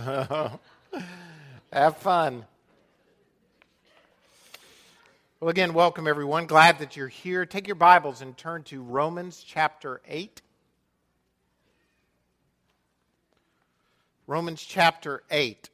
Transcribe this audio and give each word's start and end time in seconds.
Have 1.72 1.96
fun. 1.98 2.46
Well, 5.40 5.50
again, 5.50 5.74
welcome 5.74 6.06
everyone. 6.06 6.46
Glad 6.46 6.78
that 6.78 6.96
you're 6.96 7.08
here. 7.08 7.44
Take 7.44 7.66
your 7.66 7.76
Bibles 7.76 8.22
and 8.22 8.36
turn 8.36 8.62
to 8.64 8.82
Romans 8.82 9.44
chapter 9.46 10.00
8. 10.08 10.40
Romans 14.26 14.62
chapter 14.62 15.22
8. 15.30 15.68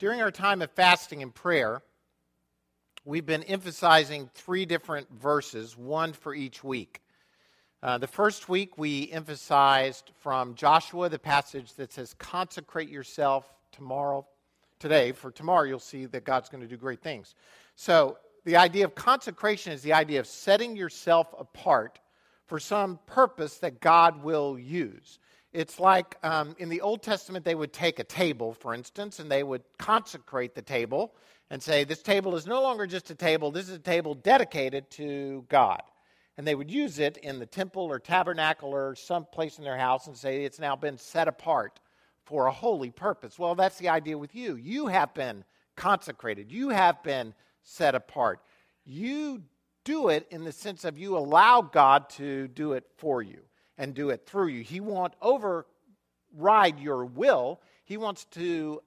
During 0.00 0.20
our 0.22 0.32
time 0.32 0.60
of 0.62 0.72
fasting 0.72 1.22
and 1.22 1.32
prayer, 1.32 1.82
we've 3.04 3.26
been 3.26 3.44
emphasizing 3.44 4.28
three 4.34 4.66
different 4.66 5.08
verses, 5.12 5.76
one 5.76 6.12
for 6.14 6.34
each 6.34 6.64
week. 6.64 7.00
Uh, 7.80 7.96
the 7.96 8.08
first 8.08 8.48
week, 8.48 8.76
we 8.76 9.08
emphasized 9.12 10.10
from 10.18 10.56
Joshua 10.56 11.08
the 11.08 11.18
passage 11.18 11.74
that 11.74 11.92
says, 11.92 12.12
Consecrate 12.18 12.88
yourself 12.88 13.48
tomorrow, 13.70 14.26
today, 14.80 15.12
for 15.12 15.30
tomorrow 15.30 15.62
you'll 15.62 15.78
see 15.78 16.06
that 16.06 16.24
God's 16.24 16.48
going 16.48 16.60
to 16.60 16.66
do 16.66 16.76
great 16.76 17.02
things. 17.02 17.36
So, 17.76 18.18
the 18.44 18.56
idea 18.56 18.84
of 18.84 18.96
consecration 18.96 19.72
is 19.72 19.82
the 19.82 19.92
idea 19.92 20.18
of 20.18 20.26
setting 20.26 20.74
yourself 20.74 21.32
apart 21.38 22.00
for 22.46 22.58
some 22.58 22.98
purpose 23.06 23.58
that 23.58 23.80
God 23.80 24.24
will 24.24 24.58
use. 24.58 25.20
It's 25.52 25.78
like 25.78 26.16
um, 26.24 26.56
in 26.58 26.70
the 26.70 26.80
Old 26.80 27.02
Testament, 27.02 27.44
they 27.44 27.54
would 27.54 27.72
take 27.72 28.00
a 28.00 28.04
table, 28.04 28.54
for 28.54 28.74
instance, 28.74 29.20
and 29.20 29.30
they 29.30 29.44
would 29.44 29.62
consecrate 29.78 30.56
the 30.56 30.62
table 30.62 31.14
and 31.48 31.62
say, 31.62 31.84
This 31.84 32.02
table 32.02 32.34
is 32.34 32.44
no 32.44 32.60
longer 32.60 32.88
just 32.88 33.08
a 33.10 33.14
table, 33.14 33.52
this 33.52 33.68
is 33.68 33.76
a 33.76 33.78
table 33.78 34.14
dedicated 34.14 34.90
to 34.92 35.44
God 35.48 35.82
and 36.38 36.46
they 36.46 36.54
would 36.54 36.70
use 36.70 37.00
it 37.00 37.16
in 37.18 37.40
the 37.40 37.46
temple 37.46 37.82
or 37.82 37.98
tabernacle 37.98 38.70
or 38.70 38.94
some 38.94 39.26
place 39.26 39.58
in 39.58 39.64
their 39.64 39.76
house 39.76 40.06
and 40.06 40.16
say 40.16 40.44
it's 40.44 40.60
now 40.60 40.76
been 40.76 40.96
set 40.96 41.26
apart 41.26 41.80
for 42.24 42.46
a 42.46 42.52
holy 42.52 42.90
purpose. 42.90 43.40
Well, 43.40 43.56
that's 43.56 43.78
the 43.78 43.88
idea 43.88 44.16
with 44.16 44.36
you. 44.36 44.54
You 44.54 44.86
have 44.86 45.12
been 45.14 45.44
consecrated, 45.74 46.52
you 46.52 46.68
have 46.68 47.02
been 47.02 47.34
set 47.64 47.96
apart. 47.96 48.40
You 48.84 49.42
do 49.82 50.08
it 50.10 50.28
in 50.30 50.44
the 50.44 50.52
sense 50.52 50.84
of 50.84 50.96
you 50.96 51.16
allow 51.18 51.60
God 51.60 52.08
to 52.10 52.46
do 52.48 52.72
it 52.72 52.84
for 52.96 53.20
you 53.20 53.40
and 53.76 53.92
do 53.92 54.10
it 54.10 54.24
through 54.24 54.48
you. 54.48 54.62
He 54.62 54.78
won't 54.78 55.14
override 55.20 56.78
your 56.78 57.04
will, 57.04 57.60
He 57.84 57.96
wants 57.96 58.26
to 58.32 58.80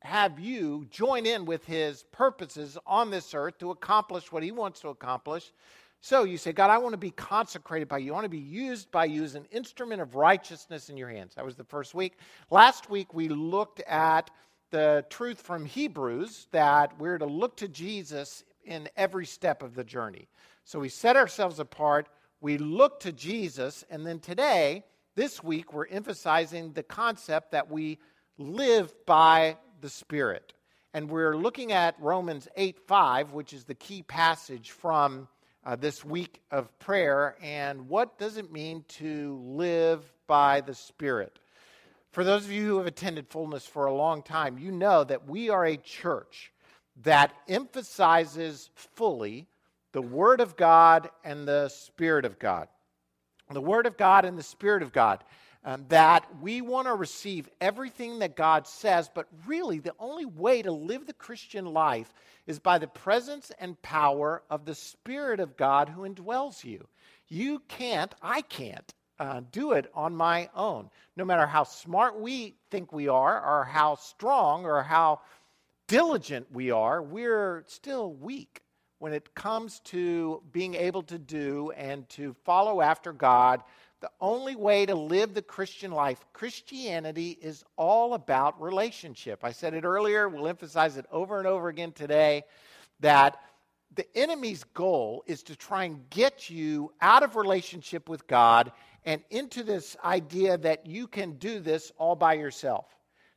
have 0.00 0.40
you 0.40 0.86
join 0.90 1.26
in 1.26 1.44
with 1.44 1.66
His 1.66 2.04
purposes 2.04 2.78
on 2.86 3.10
this 3.10 3.34
earth 3.34 3.58
to 3.58 3.70
accomplish 3.70 4.32
what 4.32 4.42
He 4.42 4.50
wants 4.50 4.80
to 4.80 4.88
accomplish 4.88 5.52
so 6.00 6.24
you 6.24 6.38
say, 6.38 6.52
God, 6.52 6.70
I 6.70 6.78
want 6.78 6.92
to 6.92 6.98
be 6.98 7.10
consecrated 7.10 7.88
by 7.88 7.98
you. 7.98 8.12
I 8.12 8.14
want 8.14 8.26
to 8.26 8.28
be 8.30 8.38
used 8.38 8.90
by 8.90 9.06
you 9.06 9.24
as 9.24 9.34
an 9.34 9.46
instrument 9.50 10.00
of 10.00 10.14
righteousness 10.14 10.88
in 10.88 10.96
your 10.96 11.08
hands. 11.08 11.34
That 11.34 11.44
was 11.44 11.56
the 11.56 11.64
first 11.64 11.94
week. 11.94 12.18
Last 12.50 12.88
week, 12.88 13.12
we 13.12 13.28
looked 13.28 13.80
at 13.80 14.30
the 14.70 15.04
truth 15.10 15.40
from 15.40 15.64
Hebrews 15.64 16.48
that 16.52 16.98
we're 16.98 17.18
to 17.18 17.26
look 17.26 17.56
to 17.58 17.68
Jesus 17.68 18.44
in 18.64 18.88
every 18.96 19.26
step 19.26 19.62
of 19.62 19.74
the 19.74 19.84
journey. 19.84 20.28
So 20.64 20.80
we 20.80 20.88
set 20.88 21.16
ourselves 21.16 21.60
apart, 21.60 22.08
we 22.40 22.58
look 22.58 23.00
to 23.00 23.12
Jesus, 23.12 23.84
and 23.90 24.06
then 24.06 24.18
today, 24.18 24.84
this 25.14 25.42
week, 25.42 25.72
we're 25.72 25.86
emphasizing 25.86 26.72
the 26.72 26.82
concept 26.82 27.52
that 27.52 27.70
we 27.70 27.98
live 28.36 28.92
by 29.06 29.56
the 29.80 29.88
Spirit. 29.88 30.52
And 30.92 31.10
we're 31.10 31.36
looking 31.36 31.72
at 31.72 31.94
Romans 32.00 32.48
8 32.56 32.78
5, 32.86 33.32
which 33.32 33.52
is 33.52 33.64
the 33.64 33.74
key 33.74 34.02
passage 34.02 34.72
from 34.72 35.28
uh, 35.66 35.74
this 35.74 36.04
week 36.04 36.40
of 36.52 36.78
prayer 36.78 37.36
and 37.42 37.88
what 37.88 38.18
does 38.18 38.36
it 38.36 38.52
mean 38.52 38.84
to 38.86 39.42
live 39.44 40.00
by 40.28 40.60
the 40.60 40.74
Spirit. 40.74 41.40
For 42.12 42.22
those 42.24 42.44
of 42.44 42.52
you 42.52 42.64
who 42.64 42.78
have 42.78 42.86
attended 42.86 43.28
fullness 43.28 43.66
for 43.66 43.86
a 43.86 43.94
long 43.94 44.22
time, 44.22 44.58
you 44.58 44.70
know 44.70 45.02
that 45.04 45.28
we 45.28 45.50
are 45.50 45.66
a 45.66 45.76
church 45.76 46.52
that 47.02 47.34
emphasizes 47.48 48.70
fully 48.74 49.48
the 49.92 50.00
Word 50.00 50.40
of 50.40 50.56
God 50.56 51.10
and 51.24 51.46
the 51.46 51.68
Spirit 51.68 52.24
of 52.24 52.38
God. 52.38 52.68
The 53.50 53.60
Word 53.60 53.86
of 53.86 53.96
God 53.96 54.24
and 54.24 54.38
the 54.38 54.42
Spirit 54.42 54.82
of 54.82 54.92
God. 54.92 55.24
Um, 55.68 55.84
that 55.88 56.28
we 56.40 56.60
want 56.60 56.86
to 56.86 56.94
receive 56.94 57.48
everything 57.60 58.20
that 58.20 58.36
God 58.36 58.68
says, 58.68 59.10
but 59.12 59.26
really 59.48 59.80
the 59.80 59.96
only 59.98 60.24
way 60.24 60.62
to 60.62 60.70
live 60.70 61.08
the 61.08 61.12
Christian 61.12 61.66
life 61.66 62.14
is 62.46 62.60
by 62.60 62.78
the 62.78 62.86
presence 62.86 63.50
and 63.58 63.82
power 63.82 64.44
of 64.48 64.64
the 64.64 64.76
Spirit 64.76 65.40
of 65.40 65.56
God 65.56 65.88
who 65.88 66.08
indwells 66.08 66.62
you. 66.62 66.86
You 67.26 67.62
can't, 67.66 68.14
I 68.22 68.42
can't 68.42 68.94
uh, 69.18 69.40
do 69.50 69.72
it 69.72 69.90
on 69.92 70.14
my 70.14 70.48
own. 70.54 70.88
No 71.16 71.24
matter 71.24 71.46
how 71.46 71.64
smart 71.64 72.20
we 72.20 72.54
think 72.70 72.92
we 72.92 73.08
are, 73.08 73.44
or 73.44 73.64
how 73.64 73.96
strong, 73.96 74.66
or 74.66 74.84
how 74.84 75.20
diligent 75.88 76.46
we 76.52 76.70
are, 76.70 77.02
we're 77.02 77.64
still 77.66 78.12
weak 78.12 78.62
when 79.00 79.12
it 79.12 79.34
comes 79.34 79.80
to 79.80 80.42
being 80.52 80.74
able 80.74 81.02
to 81.02 81.18
do 81.18 81.72
and 81.76 82.08
to 82.10 82.36
follow 82.44 82.80
after 82.80 83.12
God 83.12 83.62
the 84.00 84.10
only 84.20 84.56
way 84.56 84.86
to 84.86 84.94
live 84.94 85.32
the 85.32 85.42
Christian 85.42 85.90
life. 85.90 86.24
Christianity 86.32 87.38
is 87.40 87.64
all 87.76 88.14
about 88.14 88.60
relationship. 88.60 89.40
I 89.42 89.52
said 89.52 89.74
it 89.74 89.84
earlier, 89.84 90.28
we'll 90.28 90.48
emphasize 90.48 90.96
it 90.96 91.06
over 91.10 91.38
and 91.38 91.46
over 91.46 91.68
again 91.68 91.92
today 91.92 92.44
that 93.00 93.38
the 93.94 94.06
enemy's 94.16 94.64
goal 94.64 95.24
is 95.26 95.42
to 95.44 95.56
try 95.56 95.84
and 95.84 96.08
get 96.10 96.50
you 96.50 96.92
out 97.00 97.22
of 97.22 97.36
relationship 97.36 98.08
with 98.08 98.26
God 98.26 98.72
and 99.04 99.22
into 99.30 99.62
this 99.62 99.96
idea 100.04 100.58
that 100.58 100.86
you 100.86 101.06
can 101.06 101.32
do 101.32 101.60
this 101.60 101.92
all 101.96 102.16
by 102.16 102.34
yourself. 102.34 102.86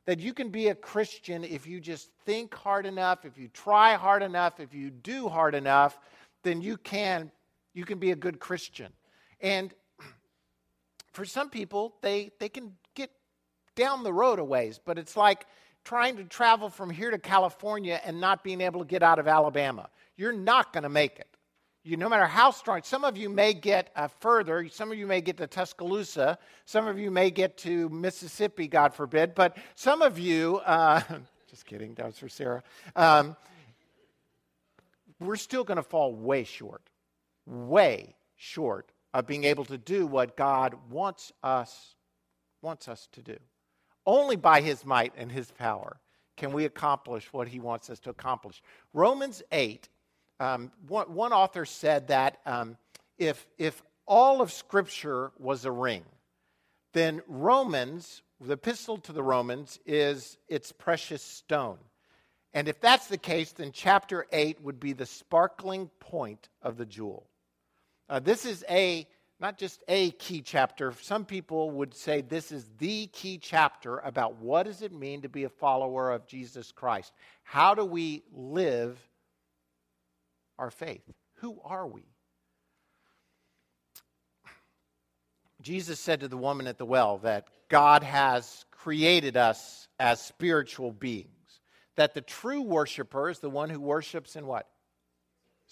That 0.06 0.18
you 0.18 0.34
can 0.34 0.50
be 0.50 0.68
a 0.68 0.74
Christian 0.74 1.44
if 1.44 1.66
you 1.66 1.80
just 1.80 2.10
think 2.26 2.54
hard 2.54 2.84
enough, 2.84 3.24
if 3.24 3.38
you 3.38 3.48
try 3.48 3.94
hard 3.94 4.22
enough, 4.22 4.58
if 4.58 4.74
you 4.74 4.90
do 4.90 5.28
hard 5.28 5.54
enough, 5.54 5.98
then 6.42 6.60
you 6.60 6.76
can 6.76 7.30
you 7.72 7.84
can 7.84 7.98
be 7.98 8.10
a 8.10 8.16
good 8.16 8.40
Christian. 8.40 8.92
And 9.40 9.72
for 11.12 11.24
some 11.24 11.50
people, 11.50 11.94
they, 12.02 12.30
they 12.38 12.48
can 12.48 12.76
get 12.94 13.10
down 13.74 14.02
the 14.02 14.12
road 14.12 14.38
a 14.38 14.44
ways, 14.44 14.80
but 14.84 14.98
it's 14.98 15.16
like 15.16 15.46
trying 15.84 16.16
to 16.16 16.24
travel 16.24 16.68
from 16.68 16.90
here 16.90 17.10
to 17.10 17.18
California 17.18 18.00
and 18.04 18.20
not 18.20 18.44
being 18.44 18.60
able 18.60 18.80
to 18.80 18.86
get 18.86 19.02
out 19.02 19.18
of 19.18 19.26
Alabama. 19.26 19.88
You're 20.16 20.32
not 20.32 20.72
going 20.72 20.82
to 20.82 20.88
make 20.88 21.18
it. 21.18 21.26
You, 21.82 21.96
no 21.96 22.10
matter 22.10 22.26
how 22.26 22.50
strong, 22.50 22.82
some 22.84 23.04
of 23.04 23.16
you 23.16 23.30
may 23.30 23.54
get 23.54 23.90
uh, 23.96 24.08
further. 24.08 24.68
Some 24.68 24.92
of 24.92 24.98
you 24.98 25.06
may 25.06 25.22
get 25.22 25.38
to 25.38 25.46
Tuscaloosa. 25.46 26.38
Some 26.66 26.86
of 26.86 26.98
you 26.98 27.10
may 27.10 27.30
get 27.30 27.56
to 27.58 27.88
Mississippi, 27.88 28.68
God 28.68 28.94
forbid. 28.94 29.34
But 29.34 29.56
some 29.76 30.02
of 30.02 30.18
you, 30.18 30.58
uh, 30.58 31.00
just 31.48 31.64
kidding, 31.64 31.94
that 31.94 32.04
was 32.04 32.18
for 32.18 32.28
Sarah. 32.28 32.62
Um, 32.94 33.34
we're 35.18 35.36
still 35.36 35.64
going 35.64 35.76
to 35.76 35.82
fall 35.82 36.14
way 36.14 36.44
short, 36.44 36.82
way 37.46 38.14
short 38.36 38.92
of 39.12 39.26
being 39.26 39.44
able 39.44 39.64
to 39.66 39.78
do 39.78 40.06
what 40.06 40.36
God 40.36 40.74
wants 40.90 41.32
us 41.42 41.94
wants 42.62 42.88
us 42.88 43.08
to 43.12 43.22
do. 43.22 43.36
Only 44.06 44.36
by 44.36 44.60
his 44.60 44.84
might 44.84 45.12
and 45.16 45.30
his 45.30 45.50
power 45.50 45.98
can 46.36 46.52
we 46.52 46.64
accomplish 46.64 47.32
what 47.32 47.48
he 47.48 47.60
wants 47.60 47.90
us 47.90 48.00
to 48.00 48.10
accomplish. 48.10 48.62
Romans 48.92 49.42
8, 49.52 49.88
um, 50.38 50.72
one, 50.88 51.12
one, 51.14 51.32
author 51.32 51.64
said 51.64 52.08
that 52.08 52.38
um, 52.46 52.76
if, 53.18 53.46
if 53.58 53.82
all 54.06 54.40
of 54.40 54.52
Scripture 54.52 55.32
was 55.38 55.64
a 55.64 55.70
ring, 55.70 56.04
then 56.92 57.22
Romans, 57.28 58.22
the 58.40 58.54
epistle 58.54 58.98
to 58.98 59.12
the 59.12 59.22
Romans, 59.22 59.78
is 59.84 60.38
its 60.48 60.72
precious 60.72 61.22
stone. 61.22 61.78
And 62.52 62.68
if 62.68 62.80
that's 62.80 63.06
the 63.06 63.18
case, 63.18 63.52
then 63.52 63.70
chapter 63.72 64.26
8 64.32 64.62
would 64.62 64.80
be 64.80 64.92
the 64.92 65.06
sparkling 65.06 65.88
point 66.00 66.48
of 66.62 66.76
the 66.76 66.86
jewel. 66.86 67.29
Uh, 68.10 68.18
this 68.18 68.44
is 68.44 68.64
a 68.68 69.06
not 69.38 69.56
just 69.56 69.82
a 69.88 70.10
key 70.12 70.42
chapter. 70.42 70.92
Some 71.00 71.24
people 71.24 71.70
would 71.70 71.94
say 71.94 72.20
this 72.20 72.52
is 72.52 72.66
the 72.78 73.06
key 73.06 73.38
chapter 73.38 73.98
about 74.00 74.36
what 74.36 74.64
does 74.64 74.82
it 74.82 74.92
mean 74.92 75.22
to 75.22 75.28
be 75.30 75.44
a 75.44 75.48
follower 75.48 76.10
of 76.10 76.26
Jesus 76.26 76.72
Christ? 76.72 77.12
How 77.44 77.74
do 77.74 77.84
we 77.84 78.24
live 78.34 78.98
our 80.58 80.70
faith? 80.70 81.04
Who 81.36 81.58
are 81.64 81.86
we? 81.86 82.04
Jesus 85.62 86.00
said 86.00 86.20
to 86.20 86.28
the 86.28 86.36
woman 86.36 86.66
at 86.66 86.76
the 86.76 86.84
well 86.84 87.18
that 87.18 87.46
God 87.68 88.02
has 88.02 88.64
created 88.72 89.36
us 89.36 89.88
as 89.98 90.20
spiritual 90.20 90.90
beings. 90.90 91.28
That 91.96 92.14
the 92.14 92.20
true 92.20 92.62
worshiper 92.62 93.30
is 93.30 93.38
the 93.38 93.50
one 93.50 93.70
who 93.70 93.80
worships 93.80 94.36
in 94.36 94.46
what? 94.46 94.66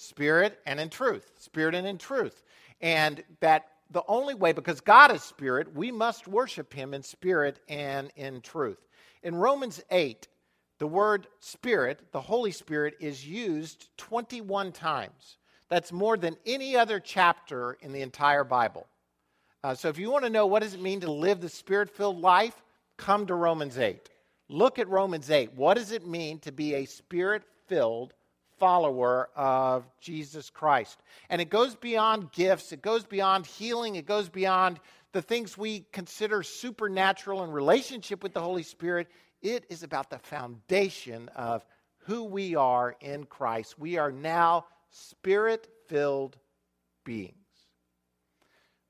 Spirit 0.00 0.60
and 0.64 0.78
in 0.78 0.88
truth. 0.88 1.32
Spirit 1.38 1.74
and 1.74 1.84
in 1.84 1.98
truth. 1.98 2.44
And 2.80 3.24
that 3.40 3.66
the 3.90 4.04
only 4.06 4.34
way, 4.34 4.52
because 4.52 4.80
God 4.80 5.10
is 5.12 5.22
spirit, 5.22 5.74
we 5.74 5.90
must 5.90 6.28
worship 6.28 6.72
him 6.72 6.94
in 6.94 7.02
spirit 7.02 7.58
and 7.68 8.12
in 8.14 8.40
truth. 8.40 8.78
In 9.24 9.34
Romans 9.34 9.82
8, 9.90 10.28
the 10.78 10.86
word 10.86 11.26
spirit, 11.40 12.12
the 12.12 12.20
Holy 12.20 12.52
Spirit, 12.52 12.94
is 13.00 13.26
used 13.26 13.88
21 13.96 14.70
times. 14.70 15.38
That's 15.68 15.90
more 15.90 16.16
than 16.16 16.36
any 16.46 16.76
other 16.76 17.00
chapter 17.00 17.76
in 17.80 17.92
the 17.92 18.02
entire 18.02 18.44
Bible. 18.44 18.86
Uh, 19.64 19.74
so 19.74 19.88
if 19.88 19.98
you 19.98 20.12
want 20.12 20.24
to 20.24 20.30
know 20.30 20.46
what 20.46 20.62
does 20.62 20.74
it 20.74 20.80
mean 20.80 21.00
to 21.00 21.10
live 21.10 21.40
the 21.40 21.48
spirit 21.48 21.90
filled 21.90 22.20
life, 22.20 22.62
come 22.96 23.26
to 23.26 23.34
Romans 23.34 23.78
8. 23.78 24.08
Look 24.48 24.78
at 24.78 24.88
Romans 24.88 25.28
8. 25.28 25.54
What 25.54 25.74
does 25.74 25.90
it 25.90 26.06
mean 26.06 26.38
to 26.40 26.52
be 26.52 26.74
a 26.74 26.84
spirit 26.84 27.42
filled 27.66 28.14
follower 28.58 29.31
of 29.37 29.84
Jesus 30.00 30.50
Christ? 30.50 30.99
And 31.31 31.40
it 31.40 31.50
goes 31.50 31.75
beyond 31.75 32.32
gifts, 32.32 32.72
it 32.72 32.82
goes 32.82 33.05
beyond 33.05 33.46
healing, 33.46 33.96
it 33.96 34.06
goes 34.06 34.28
beyond 34.28 34.81
the 35.12 35.22
things 35.22 35.56
we 35.56 35.87
consider 35.93 36.43
supernatural 36.43 37.44
in 37.44 37.50
relationship 37.50 38.22
with 38.22 38.34
the 38.34 38.40
Holy 38.40 38.62
Spirit. 38.62 39.08
It 39.40 39.64
is 39.69 39.82
about 39.82 40.10
the 40.10 40.19
foundation 40.19 41.28
of 41.31 41.64
who 42.06 42.25
we 42.25 42.56
are 42.56 42.96
in 43.00 43.25
Christ. 43.25 43.78
We 43.78 43.99
are 43.99 44.12
now 44.12 44.66
spirit 44.90 45.69
filled 45.87 46.37
beings. 47.04 47.34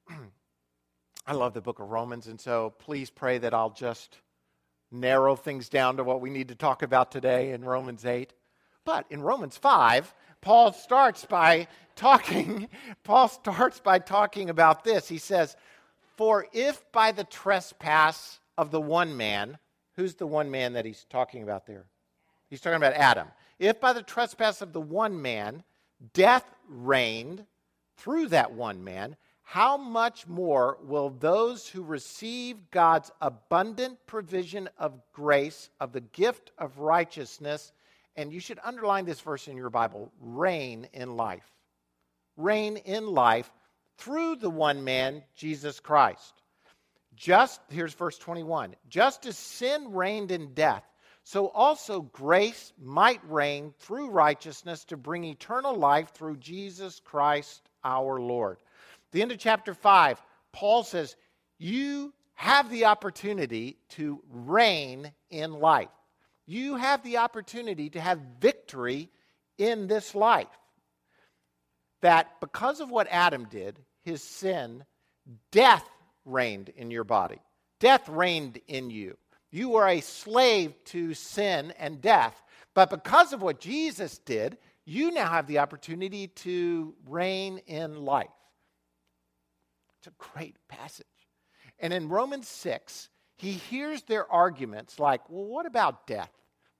I 1.27 1.33
love 1.33 1.53
the 1.53 1.61
book 1.61 1.79
of 1.79 1.91
Romans, 1.91 2.27
and 2.27 2.41
so 2.41 2.75
please 2.79 3.11
pray 3.11 3.39
that 3.39 3.53
I'll 3.53 3.71
just 3.71 4.19
narrow 4.91 5.37
things 5.37 5.69
down 5.69 5.99
to 5.99 6.05
what 6.05 6.21
we 6.21 6.31
need 6.31 6.49
to 6.49 6.55
talk 6.55 6.83
about 6.83 7.13
today 7.13 7.53
in 7.53 7.65
Romans 7.65 8.05
8. 8.05 8.33
But 8.89 9.05
in 9.11 9.21
Romans 9.21 9.59
5, 9.59 10.15
Paul 10.41 10.73
starts 10.73 11.27
by 11.27 11.69
talking 11.95 12.71
Paul 13.05 13.29
starts 13.29 13.81
by 13.81 13.99
talking 13.99 14.49
about 14.49 14.83
this. 14.83 15.07
He 15.07 15.19
says, 15.19 15.59
"For 16.17 16.47
if 16.55 16.91
by 16.91 17.13
the 17.13 17.25
trespass 17.25 18.41
of 18.57 18.71
the 18.71 18.81
one 18.81 19.15
man, 19.15 19.59
who's 19.97 20.15
the 20.15 20.27
one 20.27 20.51
man 20.51 20.73
that 20.73 20.87
he's 20.87 21.05
talking 21.11 21.43
about 21.43 21.67
there? 21.67 21.85
He's 22.49 22.63
talking 22.63 22.79
about 22.79 22.95
Adam. 22.95 23.29
If 23.59 23.79
by 23.79 23.93
the 23.93 24.03
trespass 24.03 24.63
of 24.63 24.73
the 24.73 24.81
one 24.81 25.21
man 25.21 25.65
death 26.15 26.47
reigned 26.67 27.45
through 27.99 28.29
that 28.29 28.53
one 28.53 28.83
man, 28.83 29.17
how 29.43 29.77
much 29.77 30.27
more 30.27 30.79
will 30.83 31.11
those 31.11 31.69
who 31.69 31.83
receive 31.83 32.71
God's 32.71 33.11
abundant 33.21 33.99
provision 34.07 34.71
of 34.79 34.99
grace, 35.13 35.69
of 35.79 35.93
the 35.93 36.01
gift 36.01 36.53
of 36.57 36.79
righteousness, 36.79 37.75
and 38.19 38.33
you 38.33 38.41
should 38.41 38.61
underline 38.63 39.07
this 39.07 39.21
verse 39.21 39.49
in 39.49 39.57
your 39.57 39.71
Bible 39.71 40.13
reign 40.21 40.89
in 40.93 41.17
life? 41.17 41.51
Reign 42.37 42.77
in 42.77 43.07
life 43.07 43.51
through 43.97 44.37
the 44.37 44.51
one 44.51 44.85
man, 44.85 45.23
Jesus 45.35 45.81
Christ. 45.81 46.43
Just, 47.17 47.61
here's 47.71 47.95
verse 47.95 48.19
21 48.19 48.77
just 48.91 49.25
as 49.25 49.39
sin 49.39 49.95
reigned 49.95 50.31
in 50.31 50.53
death, 50.53 50.85
so 51.25 51.49
also 51.49 52.03
grace 52.03 52.75
might 52.79 53.21
reign 53.27 53.73
through 53.79 54.11
righteousness 54.11 54.85
to 54.85 54.99
bring 54.99 55.25
eternal 55.25 55.75
life 55.75 56.11
through 56.11 56.37
Jesus 56.37 57.01
Christ 57.01 57.63
our 57.83 58.21
Lord 58.21 58.59
the 59.13 59.23
end 59.23 59.33
of 59.33 59.39
chapter 59.39 59.75
5, 59.75 60.23
Paul 60.53 60.83
says, 60.83 61.17
You 61.59 62.13
have 62.35 62.71
the 62.71 62.87
opportunity 62.87 63.79
to 63.91 64.23
reign 64.31 65.13
in 65.31 65.53
life. 65.53 65.89
You 66.49 66.77
have 66.77 67.03
the 67.03 67.19
opportunity 67.19 67.91
to 67.91 68.01
have 68.01 68.19
victory 68.41 69.11
in 69.59 69.87
this 69.87 70.15
life. 70.15 70.49
That 72.01 72.41
because 72.41 72.81
of 72.81 72.91
what 72.91 73.07
Adam 73.11 73.45
did, 73.51 73.79
his 74.03 74.23
sin, 74.23 74.85
death 75.53 75.87
reigned 76.25 76.71
in 76.71 76.91
your 76.91 77.05
body. 77.05 77.39
Death 77.81 78.09
reigned 78.09 78.61
in 78.67 78.89
you. 78.89 79.19
You 79.51 79.69
were 79.69 79.87
a 79.87 80.01
slave 80.01 80.73
to 80.87 81.13
sin 81.13 81.75
and 81.79 82.01
death. 82.01 82.43
But 82.73 82.89
because 82.89 83.35
of 83.35 83.43
what 83.43 83.61
Jesus 83.61 84.17
did, 84.17 84.57
you 84.87 85.11
now 85.11 85.29
have 85.29 85.49
the 85.49 85.59
opportunity 85.59 86.29
to 86.29 86.95
reign 87.07 87.59
in 87.67 88.07
life. 88.07 88.27
It's 89.99 90.07
a 90.07 90.33
great 90.33 90.57
passage. 90.67 91.05
And 91.79 91.93
in 91.93 92.09
Romans 92.09 92.49
6, 92.49 93.11
he 93.39 93.53
hears 93.53 94.03
their 94.03 94.31
arguments 94.31 94.99
like, 94.99 95.23
well, 95.31 95.45
what 95.45 95.65
about 95.65 96.07
death? 96.07 96.31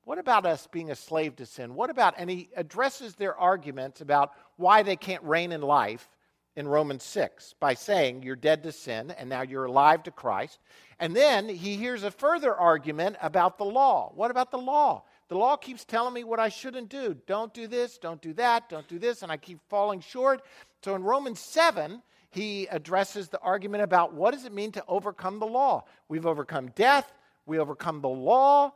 What 0.05 0.19
about 0.19 0.45
us 0.45 0.67
being 0.67 0.91
a 0.91 0.97
slave 0.97 1.37
to 1.37 1.47
sin? 1.47 1.75
What 1.75 1.91
about, 1.91 2.15
and 2.19 2.29
he 2.29 2.49
addresses 2.57 3.15
their 3.15 3.37
arguments 3.37 4.01
about 4.01 4.33
why 4.57 4.83
they 4.83 4.97
can't 4.97 5.23
reign 5.23 5.53
in 5.53 5.61
life 5.61 6.09
in 6.57 6.67
Romans 6.67 7.05
6 7.05 7.55
by 7.61 7.75
saying 7.75 8.23
you're 8.23 8.35
dead 8.35 8.65
to 8.65 8.73
sin 8.73 9.13
and 9.13 9.29
now 9.29 9.43
you're 9.43 9.67
alive 9.67 10.03
to 10.03 10.11
Christ. 10.11 10.59
And 10.99 11.15
then 11.15 11.49
he 11.49 11.77
hears 11.77 12.03
a 12.03 12.11
further 12.11 12.53
argument 12.53 13.17
about 13.23 13.59
the 13.59 13.65
law. 13.65 14.11
What 14.15 14.33
about 14.33 14.51
the 14.51 14.59
law? 14.59 15.05
The 15.29 15.39
law 15.39 15.57
keeps 15.57 15.85
telling 15.85 16.15
me 16.15 16.25
what 16.25 16.41
I 16.41 16.49
shouldn't 16.49 16.89
do. 16.89 17.15
Don't 17.27 17.55
do 17.55 17.69
this, 17.69 17.99
don't 17.99 18.21
do 18.21 18.33
that, 18.33 18.69
don't 18.69 18.89
do 18.89 18.99
this, 18.99 19.23
and 19.23 19.31
I 19.31 19.37
keep 19.37 19.61
falling 19.69 20.01
short. 20.01 20.43
So 20.83 20.97
in 20.97 21.05
Romans 21.05 21.39
7, 21.39 22.03
he 22.31 22.67
addresses 22.67 23.29
the 23.29 23.41
argument 23.41 23.83
about 23.83 24.13
what 24.13 24.35
does 24.35 24.45
it 24.45 24.53
mean 24.53 24.73
to 24.73 24.85
overcome 24.87 25.39
the 25.39 25.47
law? 25.47 25.85
We've 26.09 26.27
overcome 26.27 26.69
death, 26.75 27.13
we 27.47 27.59
overcome 27.59 28.01
the 28.01 28.09
law. 28.09 28.73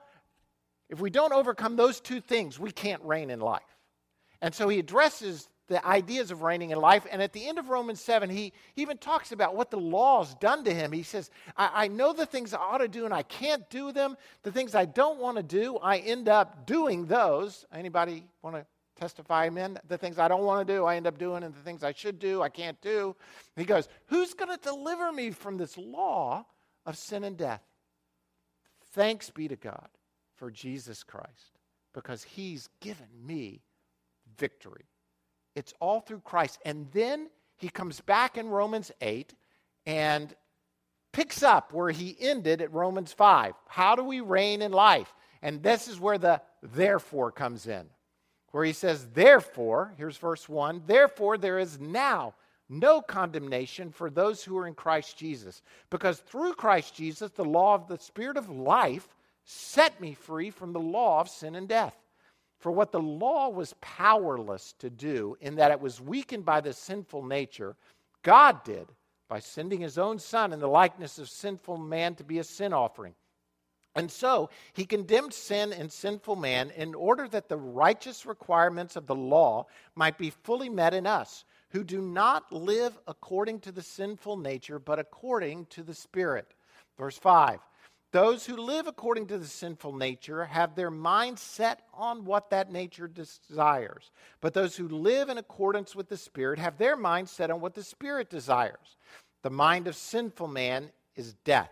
If 0.89 1.01
we 1.01 1.11
don't 1.11 1.33
overcome 1.33 1.77
those 1.77 2.01
two 2.01 2.21
things, 2.21 2.59
we 2.59 2.71
can't 2.71 3.03
reign 3.03 3.31
in 3.31 3.41
life. 3.41 3.63
And 4.43 4.55
so 4.55 4.69
he 4.69 4.79
addresses 4.79 5.49
the 5.69 5.85
ideas 5.87 6.31
of 6.31 6.43
reigning 6.43 6.71
in 6.71 6.79
life. 6.79 7.07
And 7.11 7.23
at 7.23 7.33
the 7.33 7.49
end 7.49 7.59
of 7.59 7.71
Romans 7.71 8.01
7, 8.01 8.29
he 8.29 8.53
even 8.77 8.99
talks 8.99 9.33
about 9.33 9.55
what 9.55 9.71
the 9.71 9.79
law's 9.79 10.35
done 10.35 10.65
to 10.65 10.75
him. 10.75 10.93
He 10.93 11.03
says, 11.03 11.31
I, 11.57 11.85
I 11.85 11.89
know 11.89 12.13
the 12.13 12.27
things 12.27 12.53
I 12.53 12.59
ought 12.59 12.79
to 12.79 12.89
do 12.89 13.07
and 13.07 13.15
I 13.15 13.23
can't 13.23 13.69
do 13.71 13.91
them. 13.93 14.17
The 14.43 14.53
things 14.53 14.75
I 14.75 14.85
don't 14.85 15.19
want 15.19 15.39
to 15.39 15.43
do, 15.43 15.79
I 15.79 15.99
end 15.99 16.29
up 16.29 16.67
doing 16.67 17.07
those. 17.07 17.65
Anybody 17.73 18.27
want 18.43 18.57
to 18.57 18.67
testify 19.03 19.47
amen 19.47 19.77
the 19.89 19.99
things 19.99 20.17
i 20.17 20.29
don't 20.29 20.45
want 20.45 20.65
to 20.65 20.73
do 20.73 20.85
i 20.85 20.95
end 20.95 21.09
up 21.09 21.19
doing 21.19 21.43
and 21.43 21.53
the 21.53 21.61
things 21.61 21.83
i 21.83 21.93
should 21.93 22.21
do 22.21 22.41
i 22.41 22.49
can't 22.49 22.81
do. 22.81 23.17
He 23.57 23.65
goes 23.65 23.89
who's 24.07 24.33
going 24.33 24.57
to 24.57 24.63
deliver 24.63 25.11
me 25.11 25.33
from 25.33 25.57
this 25.57 25.77
law 25.77 26.47
of 26.87 26.97
sin 26.97 27.25
and 27.25 27.37
death? 27.37 27.63
Thanks 28.93 29.29
be 29.29 29.49
to 29.49 29.57
god 29.57 29.89
for 30.37 30.53
jesus 30.53 31.03
christ 31.03 31.59
because 31.93 32.23
he's 32.23 32.69
given 32.81 33.09
me 33.27 33.63
victory. 34.39 34.87
It's 35.57 35.75
all 35.81 36.01
through 36.01 36.21
christ. 36.21 36.61
And 36.65 36.87
then 36.93 37.29
he 37.57 37.71
comes 37.71 38.01
back 38.01 38.39
in 38.39 38.49
romans 38.49 38.93
8 39.01 39.35
and 39.85 40.33
picks 41.13 41.43
up 41.43 41.73
where 41.73 41.91
he 41.91 42.17
ended 42.21 42.63
at 42.63 42.73
romans 42.73 43.13
5 43.13 43.55
how 43.67 43.97
do 43.97 44.05
we 44.05 44.21
reign 44.21 44.63
in 44.63 44.71
life? 44.71 45.13
And 45.43 45.61
this 45.61 45.89
is 45.89 45.99
where 45.99 46.19
the 46.19 46.41
therefore 46.63 47.33
comes 47.33 47.67
in 47.67 47.89
where 48.53 48.65
he 48.65 48.73
says, 48.73 49.09
Therefore, 49.13 49.95
here's 49.99 50.17
verse 50.17 50.49
1 50.49 50.83
Therefore, 50.87 51.37
there 51.37 51.59
is 51.59 51.81
now 51.81 52.35
no 52.69 53.03
condemnation 53.03 53.91
for 53.91 54.09
those 54.09 54.43
who 54.45 54.57
are 54.57 54.67
in 54.67 54.75
Christ 54.75 55.17
Jesus, 55.17 55.63
because 55.91 56.21
through 56.21 56.55
Christ 56.55 56.95
Jesus, 56.95 57.31
the 57.33 57.45
law 57.45 57.75
of 57.75 57.89
the 57.89 57.99
Spirit 57.99 58.37
of 58.37 58.49
life 58.49 59.09
set 59.45 60.01
me 60.01 60.15
free 60.15 60.51
from 60.51 60.73
the 60.73 60.81
law 60.81 61.21
of 61.21 61.29
sin 61.29 61.55
and 61.55 61.69
death. 61.69 61.95
For 62.61 62.71
what 62.71 62.93
the 62.93 63.01
law 63.01 63.49
was 63.49 63.75
powerless 63.81 64.75
to 64.79 64.89
do, 64.89 65.37
in 65.41 65.57
that 65.57 65.73
it 65.73 65.81
was 65.81 66.01
weakened 66.01 66.45
by 66.45 66.61
the 66.61 66.73
sinful 66.73 67.25
nature, 67.25 67.75
God 68.23 68.63
did 68.63 68.87
by 69.29 69.41
sending 69.41 69.81
his 69.81 69.99
own 69.99 70.19
Son 70.19 70.53
in 70.53 70.61
the 70.61 70.69
likeness 70.69 71.19
of 71.19 71.29
sinful 71.29 71.79
man 71.79 72.15
to 72.15 72.25
be 72.25 72.39
a 72.39 72.45
sin 72.45 72.73
offering. 72.73 73.15
And 73.95 74.11
so 74.11 74.49
he 74.73 74.87
condemned 74.87 75.35
sin 75.35 75.73
and 75.73 75.93
sinful 75.93 76.37
man 76.37 76.71
in 76.71 76.95
order 76.95 77.29
that 77.29 77.49
the 77.49 77.59
righteous 77.59 78.25
requirements 78.25 78.97
of 78.97 79.07
the 79.07 79.15
law 79.15 79.67
might 79.95 80.17
be 80.17 80.31
fully 80.31 80.71
met 80.71 80.95
in 80.95 81.07
us, 81.07 81.45
who 81.71 81.85
do 81.85 82.01
not 82.01 82.53
live 82.53 82.99
according 83.07 83.61
to 83.61 83.73
the 83.73 83.83
sinful 83.83 84.39
nature, 84.39 84.79
but 84.79 84.99
according 84.99 85.67
to 85.67 85.83
the 85.83 85.95
Spirit. 85.95 86.55
Verse 86.99 87.19
5 87.19 87.61
Those 88.13 88.47
who 88.47 88.57
live 88.57 88.87
according 88.87 89.27
to 89.27 89.39
the 89.39 89.47
sinful 89.47 89.95
nature 89.95 90.47
have 90.47 90.75
their 90.75 90.91
mind 90.91 91.39
set 91.39 91.83
on 91.93 92.25
what 92.25 92.49
that 92.49 92.73
nature 92.73 93.09
desires. 93.09 94.11
But 94.41 94.55
those 94.55 94.75
who 94.75 94.89
live 94.89 95.29
in 95.29 95.37
accordance 95.37 95.95
with 95.95 96.09
the 96.09 96.17
Spirit 96.17 96.59
have 96.59 96.79
their 96.79 96.97
mind 96.97 97.29
set 97.29 97.51
on 97.51 97.61
what 97.61 97.75
the 97.75 97.85
Spirit 97.85 98.31
desires. 98.31 98.97
The 99.43 99.51
mind 99.51 99.87
of 99.87 99.97
sinful 99.97 100.49
man 100.49 100.91
is 101.15 101.35
death 101.45 101.71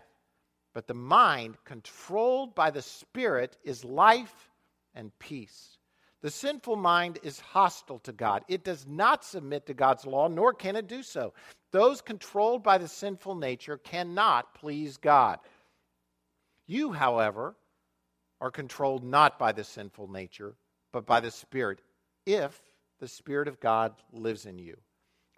but 0.73 0.87
the 0.87 0.93
mind, 0.93 1.57
controlled 1.65 2.55
by 2.55 2.71
the 2.71 2.81
Spirit, 2.81 3.57
is 3.63 3.83
life 3.83 4.49
and 4.95 5.11
peace. 5.19 5.77
The 6.21 6.29
sinful 6.29 6.75
mind 6.75 7.19
is 7.23 7.39
hostile 7.39 7.99
to 7.99 8.11
God. 8.11 8.43
It 8.47 8.63
does 8.63 8.85
not 8.87 9.25
submit 9.25 9.65
to 9.65 9.73
God's 9.73 10.05
law, 10.05 10.27
nor 10.27 10.53
can 10.53 10.75
it 10.75 10.87
do 10.87 11.01
so. 11.01 11.33
Those 11.71 12.01
controlled 12.01 12.63
by 12.63 12.77
the 12.77 12.87
sinful 12.87 13.35
nature 13.35 13.77
cannot 13.77 14.53
please 14.53 14.97
God. 14.97 15.39
You, 16.67 16.91
however, 16.91 17.55
are 18.39 18.51
controlled 18.51 19.03
not 19.03 19.39
by 19.39 19.51
the 19.51 19.63
sinful 19.63 20.11
nature, 20.11 20.55
but 20.91 21.05
by 21.05 21.19
the 21.19 21.31
Spirit, 21.31 21.81
if 22.25 22.61
the 22.99 23.07
Spirit 23.07 23.47
of 23.47 23.59
God 23.59 23.93
lives 24.13 24.45
in 24.45 24.59
you. 24.59 24.77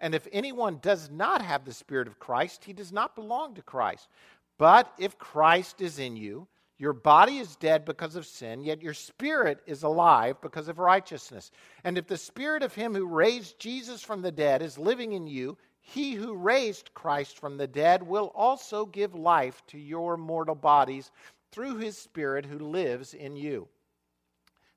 And 0.00 0.14
if 0.14 0.26
anyone 0.32 0.80
does 0.82 1.10
not 1.10 1.40
have 1.40 1.64
the 1.64 1.72
Spirit 1.72 2.08
of 2.08 2.18
Christ, 2.18 2.64
he 2.64 2.72
does 2.72 2.92
not 2.92 3.14
belong 3.14 3.54
to 3.54 3.62
Christ. 3.62 4.08
But 4.58 4.92
if 4.98 5.18
Christ 5.18 5.80
is 5.80 5.98
in 5.98 6.16
you, 6.16 6.46
your 6.78 6.92
body 6.92 7.38
is 7.38 7.56
dead 7.56 7.84
because 7.84 8.16
of 8.16 8.26
sin, 8.26 8.62
yet 8.62 8.82
your 8.82 8.94
spirit 8.94 9.60
is 9.66 9.82
alive 9.82 10.40
because 10.40 10.68
of 10.68 10.78
righteousness. 10.78 11.50
And 11.84 11.96
if 11.96 12.06
the 12.06 12.16
spirit 12.16 12.62
of 12.62 12.74
him 12.74 12.94
who 12.94 13.06
raised 13.06 13.58
Jesus 13.58 14.02
from 14.02 14.22
the 14.22 14.32
dead 14.32 14.60
is 14.60 14.76
living 14.76 15.12
in 15.12 15.26
you, 15.26 15.56
he 15.86 16.14
who 16.14 16.34
raised 16.34 16.94
Christ 16.94 17.38
from 17.38 17.58
the 17.58 17.66
dead 17.66 18.02
will 18.02 18.32
also 18.34 18.86
give 18.86 19.14
life 19.14 19.62
to 19.68 19.78
your 19.78 20.16
mortal 20.16 20.54
bodies 20.54 21.10
through 21.52 21.76
his 21.76 21.96
Spirit 21.96 22.46
who 22.46 22.58
lives 22.58 23.12
in 23.12 23.36
you. 23.36 23.68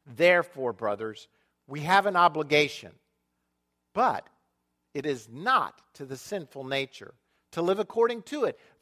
Therefore, 0.06 0.74
brothers, 0.74 1.28
we 1.66 1.80
have 1.82 2.06
an 2.06 2.18
obligation, 2.18 2.92
but 3.94 4.28
it 4.94 5.06
is 5.06 5.30
not 5.32 5.82
to 5.94 6.06
the 6.06 6.18
sinful 6.18 6.66
nature 6.66 7.14
to 7.52 7.62
live 7.62 7.80
according 7.80 8.22
to 8.24 8.44
it. 8.44 8.60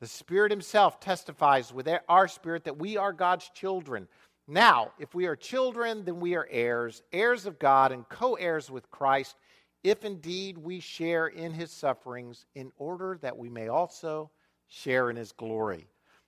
The 0.00 0.06
Spirit 0.06 0.50
Himself 0.50 0.98
testifies 1.00 1.72
with 1.72 1.88
our 2.08 2.28
spirit 2.28 2.64
that 2.64 2.78
we 2.78 2.96
are 2.96 3.12
God's 3.12 3.48
children. 3.50 4.08
Now, 4.48 4.92
if 4.98 5.14
we 5.14 5.26
are 5.26 5.36
children, 5.36 6.04
then 6.04 6.20
we 6.20 6.34
are 6.34 6.48
heirs, 6.50 7.02
heirs 7.12 7.46
of 7.46 7.58
God, 7.58 7.92
and 7.92 8.08
co 8.08 8.34
heirs 8.34 8.70
with 8.70 8.90
Christ, 8.90 9.36
if 9.84 10.04
indeed 10.04 10.58
we 10.58 10.80
share 10.80 11.28
in 11.28 11.52
His 11.52 11.70
sufferings, 11.70 12.46
in 12.54 12.72
order 12.78 13.18
that 13.20 13.36
we 13.36 13.48
may 13.48 13.68
also 13.68 14.30
share 14.70 15.10
in 15.10 15.16
his 15.16 15.32
glory. 15.32 15.86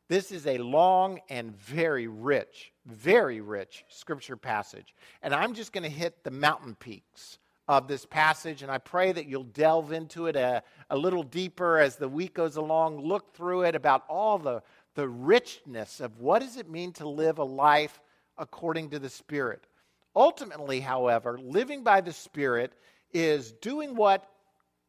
This 0.09 0.31
is 0.31 0.47
a 0.47 0.59
long 0.59 1.21
and 1.31 1.57
very 1.57 2.09
rich, 2.09 2.73
very 2.85 3.41
rich 3.41 3.85
scripture 3.89 4.37
passage. 4.37 4.95
And 5.23 5.33
I'm 5.33 5.55
just 5.55 5.73
going 5.73 5.85
to 5.85 5.89
hit 5.89 6.23
the 6.23 6.31
mountain 6.31 6.75
peaks 6.75 7.39
of 7.73 7.89
this 7.89 8.05
passage, 8.05 8.63
and 8.63 8.71
I 8.71 8.79
pray 8.79 9.13
that 9.13 9.27
you'll 9.27 9.45
delve 9.45 9.93
into 9.93 10.27
it 10.27 10.37
a, 10.37 10.63
a 10.91 10.97
little 10.97 11.23
deeper 11.23 11.79
as 11.79 11.97
the 11.97 12.09
week 12.09 12.35
goes 12.35 12.57
along, 12.57 13.01
look 13.01 13.35
through 13.35 13.63
it 13.63 13.75
about 13.75 14.05
all 14.09 14.39
the, 14.39 14.63
the 14.95 15.09
richness 15.09 16.01
of 16.01 16.19
what 16.19 16.43
does 16.43 16.57
it 16.57 16.71
mean 16.71 16.93
to 16.95 17.09
live 17.09 17.39
a 17.39 17.45
life 17.45 18.01
according 18.39 18.91
to 18.91 18.99
the 18.99 19.09
Spirit. 19.09 19.67
Ultimately, 20.15 20.81
however, 20.81 21.39
living 21.39 21.83
by 21.83 22.01
the 22.01 22.13
Spirit 22.13 22.73
is 23.13 23.53
doing 23.53 23.95
what 23.95 24.29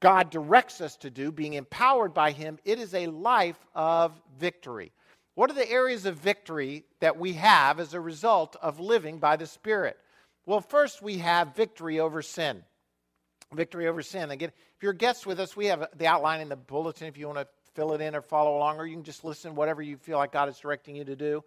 God 0.02 0.30
directs 0.30 0.82
us 0.82 0.98
to 0.98 1.10
do, 1.10 1.32
being 1.32 1.54
empowered 1.54 2.13
by 2.13 2.32
Him, 2.32 2.60
it 2.66 2.78
is 2.78 2.94
a 2.94 3.08
life 3.08 3.66
of 3.74 4.12
victory. 4.38 4.92
What 5.36 5.50
are 5.50 5.56
the 5.56 5.72
areas 5.72 6.06
of 6.06 6.18
victory 6.18 6.84
that 7.00 7.18
we 7.18 7.34
have 7.34 7.80
as 7.80 7.94
a 7.94 8.00
result 8.02 8.58
of 8.62 8.80
living 8.80 9.20
by 9.20 9.38
the 9.38 9.48
Spirit? 9.48 9.98
Well, 10.46 10.60
first 10.60 11.02
we 11.02 11.20
have 11.20 11.56
victory 11.56 12.02
over 12.02 12.22
sin. 12.22 12.63
Victory 13.54 13.88
over 13.88 14.02
sin. 14.02 14.32
Again, 14.32 14.52
if 14.76 14.84
you're 14.84 14.94
guests 14.94 15.26
with 15.26 15.40
us, 15.40 15.56
we 15.56 15.68
have 15.68 15.88
the 15.96 16.08
outline 16.08 16.42
in 16.42 16.50
the 16.50 16.56
bulletin 16.56 17.08
if 17.08 17.18
you 17.18 17.28
want 17.28 17.40
to 17.40 17.48
fill 17.74 17.94
it 17.94 18.02
in 18.02 18.16
or 18.16 18.22
follow 18.22 18.58
along, 18.58 18.78
or 18.78 18.86
you 18.86 18.96
can 18.96 19.04
just 19.04 19.24
listen, 19.24 19.56
whatever 19.56 19.82
you 19.82 19.98
feel 19.98 20.18
like 20.18 20.32
God 20.32 20.50
is 20.50 20.58
directing 20.58 20.96
you 20.96 21.06
to 21.06 21.16
do. 21.16 21.44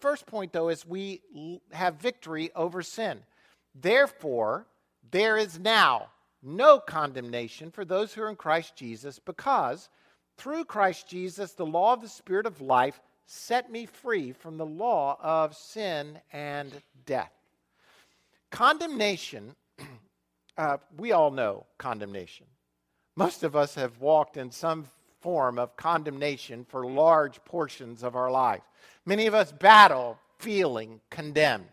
First 0.00 0.26
point, 0.26 0.52
though, 0.52 0.70
is 0.70 0.86
we 0.86 1.20
have 1.72 1.96
victory 1.96 2.50
over 2.56 2.82
sin. 2.82 3.20
Therefore, 3.74 4.66
there 5.10 5.36
is 5.36 5.58
now 5.58 6.08
no 6.42 6.80
condemnation 6.80 7.70
for 7.70 7.84
those 7.84 8.14
who 8.14 8.22
are 8.22 8.30
in 8.30 8.36
Christ 8.36 8.74
Jesus, 8.74 9.18
because 9.18 9.88
through 10.38 10.64
Christ 10.64 11.06
Jesus, 11.06 11.52
the 11.52 11.66
law 11.66 11.92
of 11.92 12.00
the 12.00 12.08
Spirit 12.08 12.46
of 12.46 12.60
life 12.60 13.00
set 13.26 13.70
me 13.70 13.86
free 13.86 14.32
from 14.32 14.56
the 14.56 14.66
law 14.66 15.18
of 15.22 15.54
sin 15.54 16.18
and 16.32 16.72
death. 17.04 17.30
Condemnation, 18.50 19.54
uh, 20.56 20.78
we 20.96 21.12
all 21.12 21.30
know 21.30 21.66
condemnation. 21.78 22.46
Most 23.16 23.42
of 23.42 23.56
us 23.56 23.74
have 23.74 24.00
walked 24.00 24.36
in 24.36 24.50
some 24.50 24.86
form 25.20 25.58
of 25.58 25.76
condemnation 25.76 26.64
for 26.64 26.86
large 26.86 27.44
portions 27.44 28.02
of 28.02 28.16
our 28.16 28.30
life. 28.30 28.62
Many 29.04 29.26
of 29.26 29.34
us 29.34 29.52
battle 29.52 30.18
feeling 30.38 31.00
condemned, 31.10 31.68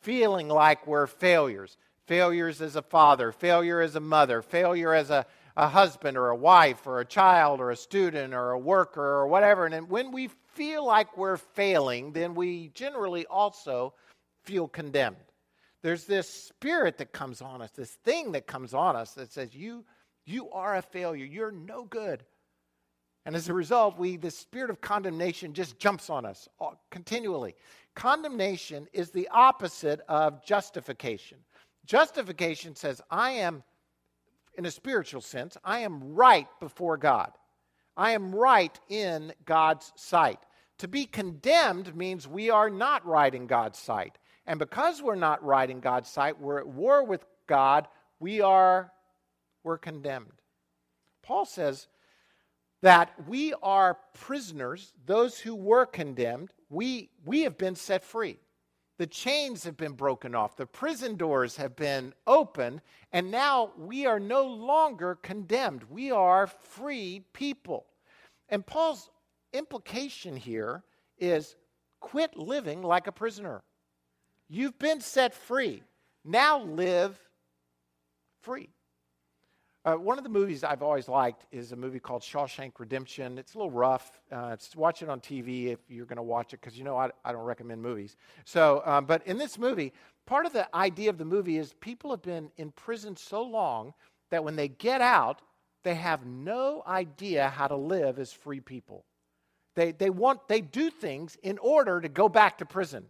feeling 0.00 0.48
like 0.48 0.86
we're 0.86 1.06
failures, 1.06 1.76
failures 2.06 2.60
as 2.60 2.76
a 2.76 2.82
father, 2.82 3.32
failure 3.32 3.80
as 3.80 3.94
a 3.94 4.00
mother, 4.00 4.42
failure 4.42 4.94
as 4.94 5.10
a, 5.10 5.26
a 5.56 5.68
husband 5.68 6.16
or 6.16 6.30
a 6.30 6.36
wife 6.36 6.86
or 6.86 7.00
a 7.00 7.04
child 7.04 7.60
or 7.60 7.70
a 7.70 7.76
student 7.76 8.34
or 8.34 8.52
a 8.52 8.58
worker 8.58 9.02
or 9.02 9.28
whatever. 9.28 9.66
And 9.66 9.88
when 9.88 10.10
we 10.10 10.30
feel 10.54 10.84
like 10.84 11.16
we're 11.16 11.36
failing, 11.36 12.12
then 12.12 12.34
we 12.34 12.68
generally 12.68 13.26
also 13.26 13.94
feel 14.42 14.66
condemned. 14.66 15.16
There's 15.82 16.04
this 16.04 16.28
spirit 16.28 16.98
that 16.98 17.12
comes 17.12 17.40
on 17.40 17.62
us, 17.62 17.70
this 17.70 17.92
thing 18.04 18.32
that 18.32 18.46
comes 18.46 18.74
on 18.74 18.96
us 18.96 19.12
that 19.12 19.32
says, 19.32 19.54
You, 19.54 19.84
you 20.24 20.50
are 20.50 20.76
a 20.76 20.82
failure. 20.82 21.24
You're 21.24 21.52
no 21.52 21.84
good. 21.84 22.24
And 23.24 23.36
as 23.36 23.48
a 23.48 23.54
result, 23.54 23.98
we 23.98 24.16
the 24.16 24.30
spirit 24.30 24.70
of 24.70 24.80
condemnation 24.80 25.52
just 25.52 25.78
jumps 25.78 26.08
on 26.10 26.24
us 26.24 26.48
uh, 26.60 26.70
continually. 26.90 27.54
Condemnation 27.94 28.88
is 28.92 29.10
the 29.10 29.28
opposite 29.28 30.00
of 30.08 30.44
justification. 30.44 31.38
Justification 31.84 32.74
says, 32.74 33.00
I 33.10 33.32
am, 33.32 33.62
in 34.56 34.66
a 34.66 34.70
spiritual 34.70 35.20
sense, 35.20 35.56
I 35.64 35.80
am 35.80 36.14
right 36.14 36.46
before 36.60 36.96
God. 36.96 37.32
I 37.96 38.12
am 38.12 38.34
right 38.34 38.78
in 38.88 39.32
God's 39.44 39.92
sight. 39.96 40.38
To 40.78 40.88
be 40.88 41.06
condemned 41.06 41.96
means 41.96 42.28
we 42.28 42.50
are 42.50 42.70
not 42.70 43.04
right 43.04 43.34
in 43.34 43.46
God's 43.46 43.78
sight. 43.78 44.16
And 44.48 44.58
because 44.58 45.02
we're 45.02 45.14
not 45.14 45.44
right 45.44 45.68
in 45.68 45.78
God's 45.78 46.08
sight, 46.08 46.40
we're 46.40 46.58
at 46.58 46.66
war 46.66 47.04
with 47.04 47.22
God, 47.46 47.86
we 48.18 48.40
are 48.40 48.90
we're 49.62 49.76
condemned. 49.76 50.32
Paul 51.22 51.44
says 51.44 51.88
that 52.80 53.12
we 53.28 53.52
are 53.62 53.98
prisoners, 54.14 54.94
those 55.04 55.38
who 55.38 55.54
were 55.54 55.84
condemned, 55.84 56.48
we, 56.70 57.10
we 57.26 57.42
have 57.42 57.58
been 57.58 57.74
set 57.74 58.02
free. 58.02 58.38
The 58.96 59.06
chains 59.06 59.64
have 59.64 59.76
been 59.76 59.92
broken 59.92 60.34
off, 60.34 60.56
the 60.56 60.64
prison 60.64 61.16
doors 61.16 61.56
have 61.56 61.76
been 61.76 62.14
opened, 62.26 62.80
and 63.12 63.30
now 63.30 63.72
we 63.76 64.06
are 64.06 64.18
no 64.18 64.46
longer 64.46 65.16
condemned. 65.16 65.84
We 65.90 66.10
are 66.10 66.46
free 66.46 67.26
people. 67.34 67.84
And 68.48 68.64
Paul's 68.64 69.10
implication 69.52 70.36
here 70.36 70.84
is 71.18 71.56
quit 72.00 72.34
living 72.38 72.80
like 72.80 73.06
a 73.06 73.12
prisoner. 73.12 73.62
You've 74.48 74.78
been 74.78 75.00
set 75.00 75.34
free. 75.34 75.82
Now 76.24 76.62
live 76.62 77.18
free. 78.42 78.70
Uh, 79.84 79.94
one 79.94 80.18
of 80.18 80.24
the 80.24 80.30
movies 80.30 80.64
I've 80.64 80.82
always 80.82 81.08
liked 81.08 81.46
is 81.52 81.72
a 81.72 81.76
movie 81.76 82.00
called 82.00 82.22
Shawshank 82.22 82.72
Redemption. 82.78 83.38
It's 83.38 83.54
a 83.54 83.58
little 83.58 83.70
rough. 83.70 84.20
Uh, 84.30 84.56
watch 84.74 85.02
it 85.02 85.08
on 85.08 85.20
TV 85.20 85.68
if 85.68 85.78
you're 85.88 86.06
going 86.06 86.16
to 86.16 86.22
watch 86.22 86.52
it, 86.52 86.60
because 86.60 86.76
you 86.76 86.84
know 86.84 86.96
I, 86.96 87.10
I, 87.24 87.32
don't 87.32 87.44
recommend 87.44 87.80
movies. 87.80 88.16
So, 88.44 88.82
um, 88.84 89.06
but 89.06 89.26
in 89.26 89.38
this 89.38 89.58
movie, 89.58 89.92
part 90.26 90.46
of 90.46 90.52
the 90.52 90.68
idea 90.76 91.08
of 91.08 91.16
the 91.16 91.24
movie 91.24 91.56
is 91.56 91.74
people 91.80 92.10
have 92.10 92.22
been 92.22 92.50
in 92.56 92.70
prison 92.72 93.16
so 93.16 93.42
long 93.42 93.94
that 94.30 94.44
when 94.44 94.56
they 94.56 94.68
get 94.68 95.00
out, 95.00 95.40
they 95.84 95.94
have 95.94 96.26
no 96.26 96.82
idea 96.86 97.48
how 97.48 97.66
to 97.66 97.76
live 97.76 98.18
as 98.18 98.32
free 98.32 98.60
people. 98.60 99.04
They, 99.74 99.92
they 99.92 100.10
want 100.10 100.48
they 100.48 100.60
do 100.60 100.90
things 100.90 101.36
in 101.42 101.56
order 101.58 102.00
to 102.00 102.08
go 102.08 102.28
back 102.28 102.58
to 102.58 102.66
prison. 102.66 103.06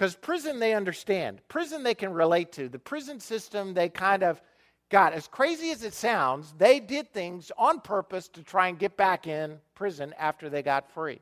Because 0.00 0.14
prison 0.14 0.60
they 0.60 0.72
understand. 0.72 1.42
Prison 1.48 1.82
they 1.82 1.94
can 1.94 2.14
relate 2.14 2.52
to. 2.52 2.70
The 2.70 2.78
prison 2.78 3.20
system 3.20 3.74
they 3.74 3.90
kind 3.90 4.22
of 4.22 4.40
got. 4.88 5.12
as 5.12 5.28
crazy 5.28 5.72
as 5.72 5.84
it 5.84 5.92
sounds, 5.92 6.54
they 6.56 6.80
did 6.80 7.12
things 7.12 7.52
on 7.58 7.80
purpose 7.80 8.26
to 8.28 8.42
try 8.42 8.68
and 8.68 8.78
get 8.78 8.96
back 8.96 9.26
in 9.26 9.58
prison 9.74 10.14
after 10.18 10.48
they 10.48 10.62
got 10.62 10.90
free. 10.90 11.20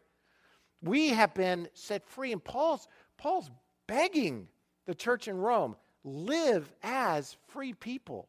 We 0.81 1.09
have 1.09 1.35
been 1.35 1.69
set 1.75 2.07
free, 2.07 2.31
and 2.31 2.45
Paul's, 2.45 2.87
Paul's 3.17 3.51
begging 3.89 4.47
the 4.87 4.95
church 4.95 5.27
in 5.27 5.39
Rome 5.39 5.75
live 6.05 6.73
as 6.85 7.37
free 7.49 7.73
people. 7.73 8.29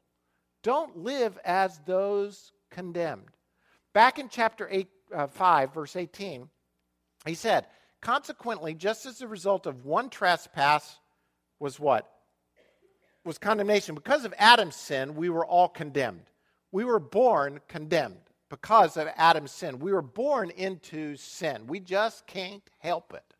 Don't 0.63 0.98
live 0.98 1.38
as 1.46 1.77
those 1.86 2.53
condemned. 2.72 3.29
Back 3.94 4.18
in 4.18 4.29
chapter 4.29 4.68
8, 4.72 4.88
uh, 5.13 5.27
5, 5.27 5.75
verse 5.75 5.96
18, 5.96 6.50
he 7.27 7.36
said, 7.36 7.68
Consequently, 8.01 8.74
just 8.74 9.06
as 9.06 9.22
a 9.22 9.27
result 9.27 9.65
of 9.65 9.86
one 9.86 10.10
trespass 10.10 11.00
was 11.60 11.79
what? 11.79 12.10
was 13.29 13.38
condemnation. 13.38 13.96
Because 13.96 14.25
of 14.25 14.34
Adam's 14.38 14.75
sin, 14.75 15.15
we 15.15 15.29
were 15.29 15.46
all 15.46 15.70
condemned. 15.70 16.25
We 16.72 16.84
were 16.84 17.00
born 17.00 17.62
condemned 17.68 18.18
because 18.50 18.98
of 18.98 19.08
Adam's 19.15 19.51
sin. 19.51 19.79
We 19.79 19.94
were 19.94 20.01
born 20.01 20.50
into 20.51 21.15
sin. 21.15 21.68
We 21.68 21.79
just 21.79 22.25
can't 22.25 22.68
help 22.79 23.13
it. 23.13 23.36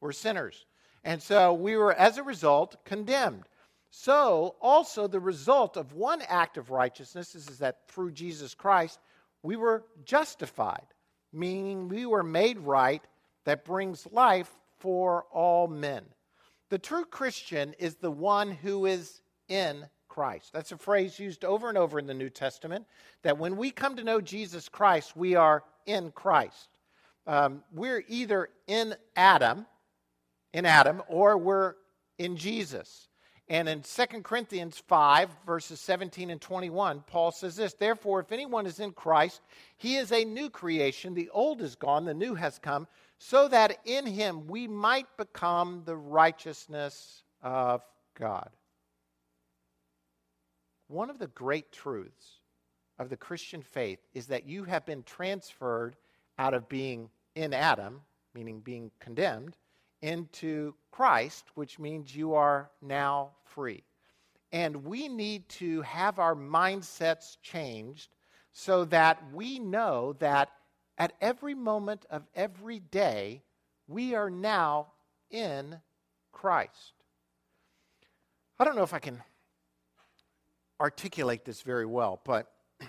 We're 0.00 0.12
sinners. 0.12 0.64
And 1.04 1.22
so 1.22 1.52
we 1.52 1.76
were, 1.76 1.92
as 1.92 2.16
a 2.16 2.22
result, 2.22 2.84
condemned. 2.84 3.44
So, 3.90 4.56
also, 4.60 5.06
the 5.06 5.20
result 5.20 5.76
of 5.76 5.92
one 5.92 6.22
act 6.22 6.56
of 6.56 6.70
righteousness 6.70 7.34
is, 7.34 7.48
is 7.48 7.58
that 7.58 7.86
through 7.86 8.12
Jesus 8.12 8.54
Christ, 8.54 8.98
we 9.42 9.56
were 9.56 9.84
justified, 10.04 10.86
meaning 11.32 11.88
we 11.88 12.06
were 12.06 12.22
made 12.22 12.58
right 12.58 13.02
that 13.44 13.64
brings 13.64 14.06
life 14.10 14.50
for 14.78 15.24
all 15.32 15.66
men. 15.66 16.04
The 16.70 16.78
true 16.78 17.04
Christian 17.04 17.74
is 17.78 17.96
the 17.96 18.10
one 18.10 18.50
who 18.50 18.86
is 18.86 19.22
in 19.48 19.86
Christ. 20.08 20.52
That's 20.52 20.72
a 20.72 20.78
phrase 20.78 21.18
used 21.18 21.44
over 21.44 21.68
and 21.68 21.76
over 21.76 21.98
in 21.98 22.06
the 22.06 22.14
New 22.14 22.30
Testament 22.30 22.86
that 23.22 23.38
when 23.38 23.56
we 23.56 23.70
come 23.70 23.96
to 23.96 24.04
know 24.04 24.20
Jesus 24.20 24.68
Christ, 24.68 25.16
we 25.16 25.34
are 25.34 25.64
in 25.86 26.10
Christ. 26.12 26.68
Um, 27.26 27.62
we're 27.72 28.04
either 28.08 28.50
in 28.66 28.94
Adam, 29.16 29.66
in 30.52 30.66
Adam, 30.66 31.02
or 31.08 31.36
we're 31.36 31.74
in 32.18 32.36
Jesus. 32.36 33.08
And 33.48 33.68
in 33.68 33.82
2 33.82 34.22
Corinthians 34.22 34.82
5, 34.88 35.28
verses 35.44 35.78
17 35.80 36.30
and 36.30 36.40
21, 36.40 37.04
Paul 37.06 37.30
says 37.30 37.56
this 37.56 37.74
Therefore, 37.74 38.20
if 38.20 38.32
anyone 38.32 38.66
is 38.66 38.80
in 38.80 38.92
Christ, 38.92 39.42
he 39.76 39.96
is 39.96 40.12
a 40.12 40.24
new 40.24 40.48
creation. 40.48 41.14
The 41.14 41.28
old 41.30 41.60
is 41.60 41.74
gone, 41.74 42.06
the 42.06 42.14
new 42.14 42.34
has 42.34 42.58
come, 42.58 42.86
so 43.18 43.48
that 43.48 43.78
in 43.84 44.06
him 44.06 44.46
we 44.46 44.66
might 44.66 45.14
become 45.18 45.82
the 45.84 45.96
righteousness 45.96 47.22
of 47.42 47.82
God. 48.18 48.48
One 50.88 51.10
of 51.10 51.18
the 51.18 51.26
great 51.28 51.70
truths 51.70 52.40
of 52.98 53.10
the 53.10 53.16
Christian 53.16 53.62
faith 53.62 53.98
is 54.14 54.26
that 54.28 54.46
you 54.46 54.64
have 54.64 54.86
been 54.86 55.02
transferred 55.02 55.96
out 56.38 56.54
of 56.54 56.68
being 56.68 57.10
in 57.34 57.52
Adam, 57.52 58.00
meaning 58.34 58.60
being 58.60 58.90
condemned, 59.00 59.56
into 60.04 60.74
Christ, 60.92 61.46
which 61.54 61.78
means 61.78 62.14
you 62.14 62.34
are 62.34 62.70
now 62.82 63.30
free. 63.46 63.82
And 64.52 64.84
we 64.84 65.08
need 65.08 65.48
to 65.60 65.80
have 65.80 66.18
our 66.18 66.34
mindsets 66.34 67.38
changed 67.42 68.10
so 68.52 68.84
that 68.84 69.18
we 69.32 69.58
know 69.58 70.12
that 70.18 70.50
at 70.98 71.14
every 71.22 71.54
moment 71.54 72.04
of 72.10 72.22
every 72.34 72.80
day, 72.80 73.42
we 73.88 74.14
are 74.14 74.28
now 74.28 74.88
in 75.30 75.80
Christ. 76.32 76.92
I 78.58 78.64
don't 78.64 78.76
know 78.76 78.82
if 78.82 78.92
I 78.92 78.98
can 78.98 79.22
articulate 80.78 81.46
this 81.46 81.62
very 81.62 81.86
well, 81.86 82.20
but 82.24 82.52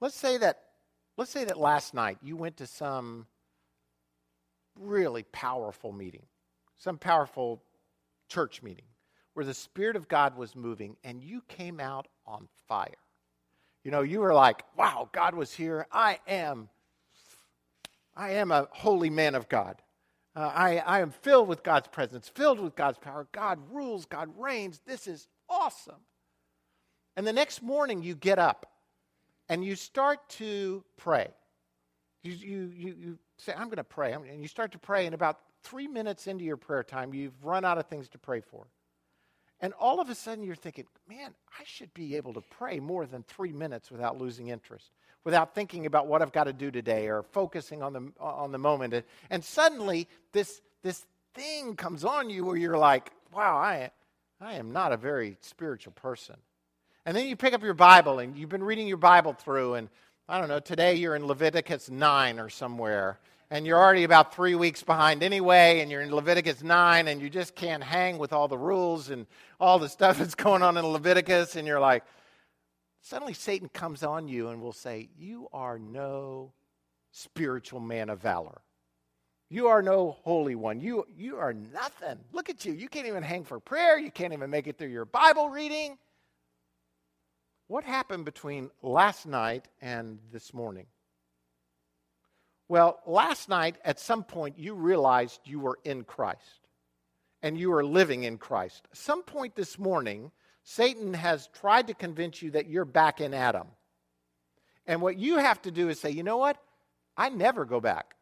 let's 0.00 0.16
say 0.16 0.38
that 0.38 0.60
let's 1.16 1.32
say 1.32 1.44
that 1.44 1.58
last 1.58 1.92
night 1.92 2.18
you 2.22 2.36
went 2.36 2.56
to 2.58 2.68
some 2.68 3.26
really 4.80 5.24
powerful 5.24 5.92
meeting, 5.92 6.26
some 6.76 6.98
powerful 6.98 7.62
church 8.28 8.62
meeting 8.62 8.84
where 9.34 9.44
the 9.44 9.54
Spirit 9.54 9.96
of 9.96 10.08
God 10.08 10.36
was 10.36 10.56
moving 10.56 10.96
and 11.04 11.22
you 11.22 11.42
came 11.48 11.78
out 11.80 12.08
on 12.26 12.48
fire. 12.66 12.88
You 13.84 13.90
know, 13.90 14.02
you 14.02 14.20
were 14.20 14.34
like, 14.34 14.64
wow, 14.76 15.08
God 15.12 15.34
was 15.34 15.52
here. 15.52 15.86
I 15.92 16.18
am, 16.26 16.68
I 18.16 18.32
am 18.32 18.50
a 18.50 18.68
holy 18.72 19.10
man 19.10 19.34
of 19.34 19.48
God. 19.48 19.80
Uh, 20.34 20.52
I, 20.54 20.78
I 20.78 21.00
am 21.00 21.10
filled 21.10 21.48
with 21.48 21.62
God's 21.62 21.88
presence, 21.88 22.28
filled 22.28 22.60
with 22.60 22.74
God's 22.76 22.98
power. 22.98 23.26
God 23.32 23.58
rules, 23.70 24.04
God 24.06 24.28
reigns. 24.36 24.80
This 24.86 25.06
is 25.06 25.28
awesome. 25.48 26.02
And 27.16 27.26
the 27.26 27.32
next 27.32 27.62
morning 27.62 28.02
you 28.02 28.14
get 28.14 28.38
up 28.38 28.66
and 29.48 29.64
you 29.64 29.74
start 29.74 30.28
to 30.30 30.84
pray. 30.96 31.28
You, 32.28 32.34
you, 32.34 32.72
you, 32.76 32.94
you 32.98 33.18
say, 33.38 33.52
I'm 33.56 33.66
going 33.66 33.76
to 33.76 33.84
pray. 33.84 34.12
And 34.12 34.42
you 34.42 34.48
start 34.48 34.72
to 34.72 34.78
pray, 34.78 35.06
and 35.06 35.14
about 35.14 35.38
three 35.62 35.86
minutes 35.86 36.26
into 36.26 36.44
your 36.44 36.56
prayer 36.56 36.82
time, 36.82 37.14
you've 37.14 37.44
run 37.44 37.64
out 37.64 37.78
of 37.78 37.86
things 37.86 38.08
to 38.10 38.18
pray 38.18 38.40
for. 38.40 38.66
And 39.60 39.72
all 39.80 40.00
of 40.00 40.08
a 40.08 40.14
sudden, 40.14 40.44
you're 40.44 40.54
thinking, 40.54 40.84
man, 41.08 41.34
I 41.58 41.62
should 41.64 41.92
be 41.94 42.16
able 42.16 42.34
to 42.34 42.42
pray 42.42 42.78
more 42.80 43.06
than 43.06 43.24
three 43.24 43.52
minutes 43.52 43.90
without 43.90 44.18
losing 44.18 44.48
interest, 44.48 44.90
without 45.24 45.54
thinking 45.54 45.86
about 45.86 46.06
what 46.06 46.22
I've 46.22 46.32
got 46.32 46.44
to 46.44 46.52
do 46.52 46.70
today 46.70 47.08
or 47.08 47.22
focusing 47.22 47.82
on 47.82 47.92
the, 47.92 48.12
on 48.20 48.52
the 48.52 48.58
moment. 48.58 48.94
And, 48.94 49.04
and 49.30 49.44
suddenly, 49.44 50.06
this, 50.32 50.60
this 50.82 51.06
thing 51.34 51.76
comes 51.76 52.04
on 52.04 52.30
you 52.30 52.44
where 52.44 52.56
you're 52.56 52.78
like, 52.78 53.10
wow, 53.32 53.56
I, 53.56 53.90
I 54.40 54.54
am 54.54 54.70
not 54.70 54.92
a 54.92 54.96
very 54.96 55.38
spiritual 55.40 55.92
person. 55.94 56.36
And 57.04 57.16
then 57.16 57.26
you 57.26 57.36
pick 57.36 57.54
up 57.54 57.62
your 57.62 57.74
Bible 57.74 58.18
and 58.18 58.36
you've 58.36 58.50
been 58.50 58.62
reading 58.62 58.86
your 58.86 58.98
Bible 58.98 59.32
through, 59.32 59.74
and 59.74 59.88
I 60.30 60.38
don't 60.38 60.48
know, 60.48 60.60
today 60.60 60.94
you're 60.96 61.16
in 61.16 61.24
Leviticus 61.24 61.88
9 61.88 62.38
or 62.38 62.50
somewhere, 62.50 63.18
and 63.50 63.66
you're 63.66 63.78
already 63.78 64.04
about 64.04 64.34
three 64.34 64.54
weeks 64.54 64.82
behind 64.82 65.22
anyway, 65.22 65.80
and 65.80 65.90
you're 65.90 66.02
in 66.02 66.14
Leviticus 66.14 66.62
9, 66.62 67.08
and 67.08 67.22
you 67.22 67.30
just 67.30 67.54
can't 67.54 67.82
hang 67.82 68.18
with 68.18 68.34
all 68.34 68.46
the 68.46 68.58
rules 68.58 69.08
and 69.08 69.26
all 69.58 69.78
the 69.78 69.88
stuff 69.88 70.18
that's 70.18 70.34
going 70.34 70.62
on 70.62 70.76
in 70.76 70.84
Leviticus, 70.84 71.56
and 71.56 71.66
you're 71.66 71.80
like, 71.80 72.04
suddenly 73.00 73.32
Satan 73.32 73.70
comes 73.70 74.02
on 74.02 74.28
you 74.28 74.50
and 74.50 74.60
will 74.60 74.74
say, 74.74 75.08
You 75.16 75.48
are 75.50 75.78
no 75.78 76.52
spiritual 77.10 77.80
man 77.80 78.10
of 78.10 78.20
valor. 78.20 78.60
You 79.48 79.68
are 79.68 79.80
no 79.80 80.18
holy 80.24 80.56
one. 80.56 80.78
You, 80.78 81.06
you 81.16 81.38
are 81.38 81.54
nothing. 81.54 82.18
Look 82.32 82.50
at 82.50 82.66
you. 82.66 82.74
You 82.74 82.90
can't 82.90 83.06
even 83.06 83.22
hang 83.22 83.44
for 83.44 83.60
prayer. 83.60 83.98
You 83.98 84.10
can't 84.10 84.34
even 84.34 84.50
make 84.50 84.66
it 84.66 84.76
through 84.76 84.88
your 84.88 85.06
Bible 85.06 85.48
reading. 85.48 85.96
What 87.68 87.84
happened 87.84 88.24
between 88.24 88.70
last 88.82 89.26
night 89.26 89.68
and 89.82 90.18
this 90.32 90.54
morning? 90.54 90.86
Well, 92.66 93.00
last 93.06 93.50
night, 93.50 93.76
at 93.84 94.00
some 94.00 94.24
point, 94.24 94.58
you 94.58 94.74
realized 94.74 95.40
you 95.44 95.60
were 95.60 95.78
in 95.84 96.04
Christ 96.04 96.60
and 97.42 97.58
you 97.58 97.72
are 97.74 97.84
living 97.84 98.24
in 98.24 98.38
Christ. 98.38 98.88
some 98.94 99.22
point 99.22 99.54
this 99.54 99.78
morning, 99.78 100.32
Satan 100.64 101.12
has 101.12 101.48
tried 101.48 101.86
to 101.88 101.94
convince 101.94 102.40
you 102.40 102.50
that 102.52 102.68
you're 102.68 102.86
back 102.86 103.20
in 103.20 103.32
Adam. 103.34 103.68
And 104.86 105.02
what 105.02 105.18
you 105.18 105.36
have 105.36 105.60
to 105.62 105.70
do 105.70 105.90
is 105.90 106.00
say, 106.00 106.10
you 106.10 106.22
know 106.22 106.38
what? 106.38 106.56
I 107.18 107.28
never 107.28 107.66
go 107.66 107.80
back. 107.80 108.14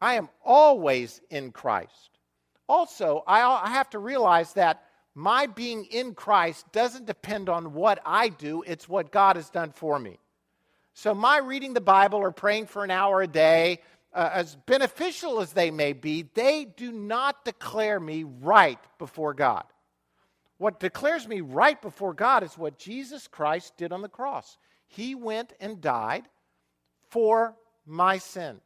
I 0.00 0.14
am 0.14 0.30
always 0.42 1.20
in 1.30 1.52
Christ. 1.52 2.18
Also, 2.68 3.22
I 3.26 3.68
have 3.68 3.90
to 3.90 3.98
realize 3.98 4.54
that 4.54 4.82
my 5.14 5.46
being 5.46 5.84
in 5.86 6.14
Christ 6.14 6.70
doesn't 6.72 7.06
depend 7.06 7.48
on 7.48 7.74
what 7.74 8.00
I 8.04 8.28
do, 8.28 8.62
it's 8.66 8.88
what 8.88 9.12
God 9.12 9.36
has 9.36 9.50
done 9.50 9.72
for 9.72 9.98
me. 9.98 10.18
So, 10.94 11.14
my 11.14 11.38
reading 11.38 11.74
the 11.74 11.80
Bible 11.80 12.18
or 12.18 12.32
praying 12.32 12.66
for 12.66 12.84
an 12.84 12.90
hour 12.90 13.22
a 13.22 13.26
day, 13.26 13.80
uh, 14.14 14.30
as 14.32 14.56
beneficial 14.66 15.40
as 15.40 15.52
they 15.52 15.70
may 15.70 15.92
be, 15.92 16.28
they 16.34 16.66
do 16.76 16.92
not 16.92 17.44
declare 17.44 17.98
me 17.98 18.24
right 18.24 18.78
before 18.98 19.32
God. 19.32 19.64
What 20.58 20.80
declares 20.80 21.26
me 21.26 21.40
right 21.40 21.80
before 21.80 22.14
God 22.14 22.42
is 22.42 22.56
what 22.56 22.78
Jesus 22.78 23.26
Christ 23.26 23.76
did 23.76 23.92
on 23.92 24.02
the 24.02 24.08
cross. 24.08 24.58
He 24.86 25.14
went 25.14 25.54
and 25.60 25.80
died 25.80 26.28
for 27.08 27.56
my 27.86 28.18
sins. 28.18 28.60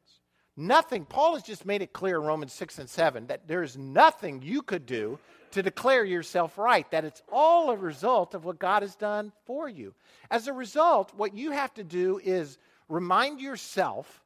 Nothing, 0.56 1.04
Paul 1.04 1.34
has 1.34 1.42
just 1.42 1.66
made 1.66 1.82
it 1.82 1.92
clear 1.92 2.16
in 2.16 2.26
Romans 2.26 2.52
6 2.54 2.78
and 2.78 2.88
7 2.88 3.26
that 3.26 3.46
there's 3.46 3.76
nothing 3.76 4.40
you 4.42 4.62
could 4.62 4.86
do 4.86 5.18
to 5.50 5.62
declare 5.62 6.04
yourself 6.04 6.56
right, 6.56 6.90
that 6.90 7.04
it's 7.04 7.22
all 7.30 7.70
a 7.70 7.76
result 7.76 8.34
of 8.34 8.44
what 8.44 8.58
God 8.58 8.82
has 8.82 8.96
done 8.96 9.32
for 9.44 9.68
you. 9.68 9.94
As 10.30 10.48
a 10.48 10.52
result, 10.52 11.12
what 11.14 11.34
you 11.34 11.50
have 11.50 11.72
to 11.74 11.84
do 11.84 12.20
is 12.22 12.58
remind 12.88 13.40
yourself 13.40 14.22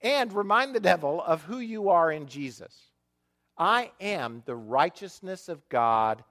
and 0.00 0.32
remind 0.32 0.74
the 0.74 0.80
devil 0.80 1.22
of 1.22 1.42
who 1.42 1.58
you 1.58 1.88
are 1.88 2.12
in 2.12 2.26
Jesus. 2.26 2.74
I 3.56 3.90
am 4.00 4.42
the 4.46 4.56
righteousness 4.56 5.48
of 5.48 5.68
God 5.68 6.22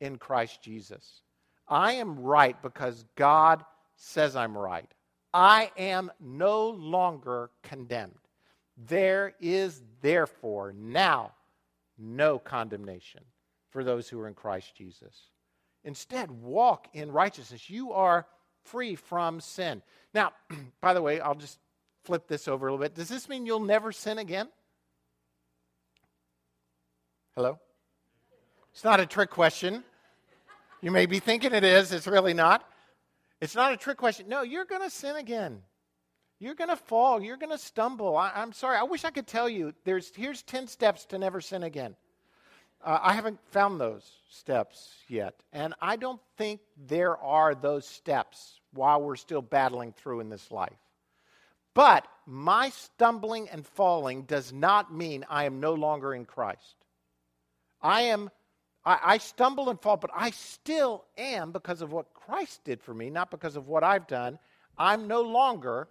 in 0.00 0.16
Christ 0.16 0.62
Jesus. 0.62 1.22
I 1.68 1.94
am 1.94 2.20
right 2.20 2.60
because 2.62 3.04
God 3.16 3.64
says 3.96 4.34
I'm 4.34 4.56
right. 4.56 4.90
I 5.32 5.70
am 5.76 6.10
no 6.20 6.70
longer 6.70 7.50
condemned. 7.62 8.14
There 8.86 9.34
is 9.40 9.82
therefore 10.00 10.72
now 10.76 11.32
no 11.98 12.38
condemnation 12.38 13.22
for 13.70 13.84
those 13.84 14.08
who 14.08 14.18
are 14.20 14.28
in 14.28 14.34
Christ 14.34 14.74
Jesus. 14.74 15.28
Instead, 15.84 16.30
walk 16.30 16.88
in 16.92 17.12
righteousness. 17.12 17.70
You 17.70 17.92
are 17.92 18.26
free 18.64 18.94
from 18.94 19.40
sin. 19.40 19.82
Now, 20.14 20.32
by 20.80 20.94
the 20.94 21.02
way, 21.02 21.20
I'll 21.20 21.34
just 21.34 21.58
flip 22.04 22.26
this 22.26 22.48
over 22.48 22.66
a 22.66 22.72
little 22.72 22.82
bit. 22.82 22.94
Does 22.94 23.08
this 23.08 23.28
mean 23.28 23.46
you'll 23.46 23.60
never 23.60 23.92
sin 23.92 24.18
again? 24.18 24.48
Hello? 27.34 27.58
It's 28.72 28.84
not 28.84 29.00
a 29.00 29.06
trick 29.06 29.30
question. 29.30 29.84
You 30.80 30.90
may 30.90 31.06
be 31.06 31.18
thinking 31.18 31.52
it 31.52 31.64
is, 31.64 31.92
it's 31.92 32.06
really 32.06 32.34
not. 32.34 32.66
It's 33.40 33.54
not 33.54 33.72
a 33.72 33.76
trick 33.76 33.98
question. 33.98 34.28
No, 34.28 34.42
you're 34.42 34.64
going 34.64 34.82
to 34.82 34.90
sin 34.90 35.16
again. 35.16 35.62
You're 36.40 36.54
going 36.54 36.70
to 36.70 36.76
fall. 36.76 37.22
You're 37.22 37.36
going 37.36 37.52
to 37.52 37.58
stumble. 37.58 38.16
I, 38.16 38.32
am 38.34 38.52
sorry. 38.52 38.78
I 38.78 38.82
wish 38.82 39.04
I 39.04 39.10
could 39.10 39.26
tell 39.26 39.48
you. 39.48 39.74
There's 39.84 40.10
here's 40.16 40.42
10 40.42 40.66
steps 40.66 41.04
to 41.06 41.18
never 41.18 41.42
sin 41.42 41.62
again. 41.62 41.94
Uh, 42.82 42.98
I 43.02 43.12
haven't 43.12 43.38
found 43.50 43.78
those 43.78 44.10
steps 44.30 44.88
yet. 45.06 45.34
And 45.52 45.74
I 45.82 45.96
don't 45.96 46.20
think 46.38 46.60
there 46.88 47.18
are 47.18 47.54
those 47.54 47.86
steps 47.86 48.58
while 48.72 49.02
we're 49.02 49.16
still 49.16 49.42
battling 49.42 49.92
through 49.92 50.20
in 50.20 50.30
this 50.30 50.50
life. 50.50 50.78
But 51.74 52.06
my 52.26 52.70
stumbling 52.70 53.50
and 53.50 53.66
falling 53.66 54.22
does 54.22 54.50
not 54.50 54.94
mean 54.94 55.26
I 55.28 55.44
am 55.44 55.60
no 55.60 55.74
longer 55.74 56.14
in 56.14 56.24
Christ. 56.24 56.74
I 57.82 58.02
am, 58.02 58.30
I, 58.82 58.98
I 59.02 59.18
stumble 59.18 59.68
and 59.68 59.78
fall, 59.78 59.98
but 59.98 60.10
I 60.14 60.30
still 60.30 61.04
am 61.18 61.52
because 61.52 61.82
of 61.82 61.92
what 61.92 62.14
Christ 62.14 62.64
did 62.64 62.80
for 62.80 62.94
me, 62.94 63.10
not 63.10 63.30
because 63.30 63.56
of 63.56 63.68
what 63.68 63.84
I've 63.84 64.06
done. 64.06 64.38
I'm 64.78 65.06
no 65.06 65.20
longer 65.20 65.88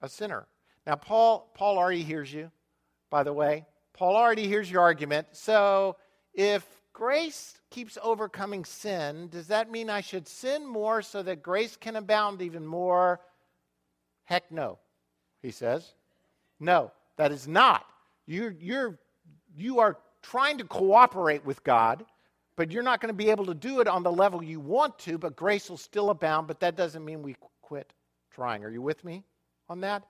a 0.00 0.08
sinner. 0.08 0.46
Now, 0.86 0.94
Paul, 0.94 1.50
Paul 1.54 1.78
already 1.78 2.02
hears 2.02 2.32
you, 2.32 2.50
by 3.10 3.22
the 3.22 3.32
way. 3.32 3.66
Paul 3.92 4.14
already 4.14 4.46
hears 4.46 4.70
your 4.70 4.82
argument. 4.82 5.28
So, 5.32 5.96
if 6.34 6.64
grace 6.92 7.58
keeps 7.70 7.98
overcoming 8.02 8.64
sin, 8.64 9.28
does 9.28 9.48
that 9.48 9.70
mean 9.70 9.90
I 9.90 10.00
should 10.00 10.28
sin 10.28 10.66
more 10.66 11.02
so 11.02 11.22
that 11.22 11.42
grace 11.42 11.76
can 11.76 11.96
abound 11.96 12.42
even 12.42 12.64
more? 12.64 13.20
Heck 14.24 14.50
no, 14.52 14.78
he 15.42 15.50
says. 15.50 15.94
No, 16.60 16.92
that 17.16 17.32
is 17.32 17.48
not. 17.48 17.86
You're, 18.26 18.54
you're, 18.60 18.98
you 19.56 19.80
are 19.80 19.98
trying 20.22 20.58
to 20.58 20.64
cooperate 20.64 21.44
with 21.44 21.62
God, 21.64 22.04
but 22.56 22.70
you're 22.70 22.82
not 22.82 23.00
going 23.00 23.12
to 23.12 23.16
be 23.16 23.30
able 23.30 23.46
to 23.46 23.54
do 23.54 23.80
it 23.80 23.88
on 23.88 24.02
the 24.02 24.12
level 24.12 24.42
you 24.42 24.60
want 24.60 24.98
to, 25.00 25.18
but 25.18 25.36
grace 25.36 25.70
will 25.70 25.76
still 25.76 26.10
abound, 26.10 26.46
but 26.46 26.60
that 26.60 26.76
doesn't 26.76 27.04
mean 27.04 27.22
we 27.22 27.36
quit 27.62 27.92
trying. 28.30 28.64
Are 28.64 28.70
you 28.70 28.82
with 28.82 29.04
me 29.04 29.24
on 29.68 29.80
that? 29.80 30.04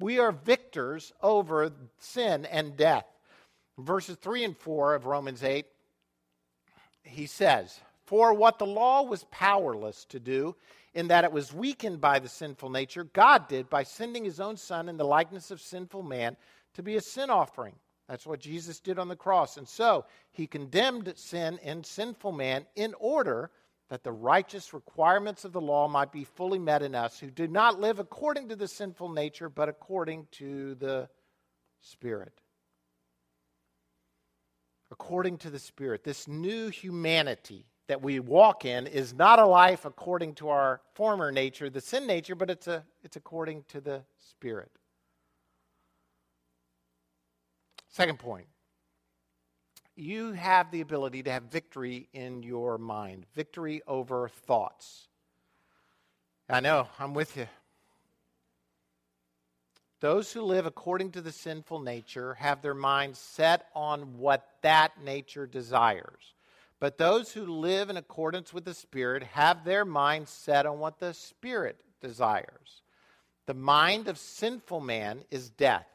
We 0.00 0.18
are 0.18 0.32
victors 0.32 1.12
over 1.22 1.70
sin 1.98 2.44
and 2.46 2.76
death. 2.76 3.06
Verses 3.78 4.16
3 4.16 4.44
and 4.44 4.56
4 4.56 4.94
of 4.94 5.06
Romans 5.06 5.42
8, 5.42 5.66
he 7.04 7.26
says, 7.26 7.80
For 8.06 8.34
what 8.34 8.58
the 8.58 8.66
law 8.66 9.02
was 9.02 9.24
powerless 9.30 10.04
to 10.06 10.20
do, 10.20 10.56
in 10.94 11.08
that 11.08 11.24
it 11.24 11.32
was 11.32 11.52
weakened 11.52 12.00
by 12.00 12.18
the 12.18 12.28
sinful 12.28 12.70
nature, 12.70 13.04
God 13.04 13.48
did 13.48 13.70
by 13.70 13.82
sending 13.82 14.24
his 14.24 14.40
own 14.40 14.56
Son 14.56 14.88
in 14.88 14.96
the 14.96 15.04
likeness 15.04 15.50
of 15.50 15.60
sinful 15.60 16.02
man 16.02 16.36
to 16.74 16.82
be 16.82 16.96
a 16.96 17.00
sin 17.00 17.30
offering. 17.30 17.74
That's 18.08 18.26
what 18.26 18.40
Jesus 18.40 18.80
did 18.80 18.98
on 18.98 19.08
the 19.08 19.16
cross. 19.16 19.56
And 19.56 19.66
so 19.66 20.04
he 20.32 20.46
condemned 20.46 21.12
sin 21.16 21.58
in 21.62 21.84
sinful 21.84 22.32
man 22.32 22.66
in 22.76 22.94
order 22.98 23.50
that 23.88 24.04
the 24.04 24.12
righteous 24.12 24.72
requirements 24.72 25.44
of 25.44 25.52
the 25.52 25.60
law 25.60 25.86
might 25.88 26.12
be 26.12 26.24
fully 26.24 26.58
met 26.58 26.82
in 26.82 26.94
us 26.94 27.18
who 27.18 27.30
do 27.30 27.46
not 27.46 27.80
live 27.80 27.98
according 27.98 28.48
to 28.48 28.56
the 28.56 28.68
sinful 28.68 29.10
nature, 29.10 29.48
but 29.48 29.68
according 29.68 30.26
to 30.32 30.74
the 30.76 31.08
Spirit. 31.80 32.40
According 34.90 35.38
to 35.38 35.50
the 35.50 35.58
Spirit. 35.58 36.04
This 36.04 36.26
new 36.28 36.68
humanity 36.68 37.66
that 37.88 38.02
we 38.02 38.20
walk 38.20 38.64
in 38.64 38.86
is 38.86 39.12
not 39.12 39.38
a 39.38 39.46
life 39.46 39.84
according 39.84 40.34
to 40.36 40.48
our 40.48 40.80
former 40.94 41.32
nature, 41.32 41.68
the 41.68 41.80
sin 41.80 42.06
nature, 42.06 42.34
but 42.34 42.48
it's, 42.48 42.68
a, 42.68 42.84
it's 43.02 43.16
according 43.16 43.64
to 43.68 43.80
the 43.80 44.02
Spirit. 44.18 44.70
Second 47.88 48.18
point 48.18 48.46
you 49.96 50.32
have 50.32 50.70
the 50.70 50.80
ability 50.80 51.22
to 51.24 51.30
have 51.30 51.44
victory 51.44 52.08
in 52.12 52.42
your 52.42 52.78
mind, 52.78 53.26
victory 53.34 53.82
over 53.86 54.28
thoughts. 54.28 55.08
I 56.48 56.60
know, 56.60 56.88
I'm 56.98 57.14
with 57.14 57.36
you. 57.36 57.46
Those 60.00 60.32
who 60.32 60.42
live 60.42 60.66
according 60.66 61.12
to 61.12 61.20
the 61.20 61.30
sinful 61.30 61.80
nature 61.80 62.34
have 62.34 62.60
their 62.60 62.74
minds 62.74 63.20
set 63.20 63.68
on 63.74 64.18
what 64.18 64.46
that 64.62 65.00
nature 65.02 65.46
desires. 65.46 66.34
But 66.80 66.98
those 66.98 67.30
who 67.30 67.46
live 67.46 67.90
in 67.90 67.96
accordance 67.96 68.52
with 68.52 68.64
the 68.64 68.74
Spirit 68.74 69.22
have 69.22 69.64
their 69.64 69.84
mind 69.84 70.28
set 70.28 70.66
on 70.66 70.80
what 70.80 70.98
the 70.98 71.14
Spirit 71.14 71.80
desires. 72.00 72.82
The 73.46 73.54
mind 73.54 74.08
of 74.08 74.18
sinful 74.18 74.80
man 74.80 75.22
is 75.30 75.50
death, 75.50 75.86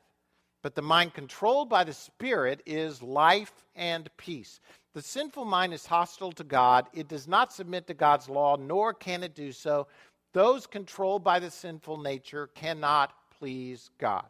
but 0.61 0.75
the 0.75 0.81
mind 0.81 1.13
controlled 1.13 1.69
by 1.69 1.83
the 1.83 1.93
Spirit 1.93 2.61
is 2.65 3.01
life 3.01 3.53
and 3.75 4.09
peace. 4.17 4.59
The 4.93 5.01
sinful 5.01 5.45
mind 5.45 5.73
is 5.73 5.85
hostile 5.85 6.31
to 6.33 6.43
God. 6.43 6.87
It 6.93 7.07
does 7.07 7.27
not 7.27 7.53
submit 7.53 7.87
to 7.87 7.93
God's 7.93 8.29
law, 8.29 8.55
nor 8.55 8.93
can 8.93 9.23
it 9.23 9.35
do 9.35 9.51
so. 9.51 9.87
Those 10.33 10.67
controlled 10.67 11.23
by 11.23 11.39
the 11.39 11.51
sinful 11.51 11.97
nature 11.97 12.47
cannot 12.55 13.13
please 13.37 13.89
God. 13.99 14.27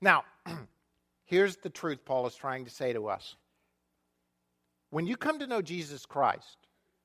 Now, 0.00 0.24
here's 1.24 1.56
the 1.56 1.70
truth 1.70 2.04
Paul 2.04 2.26
is 2.26 2.34
trying 2.34 2.64
to 2.64 2.70
say 2.70 2.92
to 2.92 3.08
us 3.08 3.36
when 4.90 5.06
you 5.06 5.16
come 5.16 5.38
to 5.38 5.46
know 5.46 5.62
Jesus 5.62 6.04
Christ, 6.04 6.56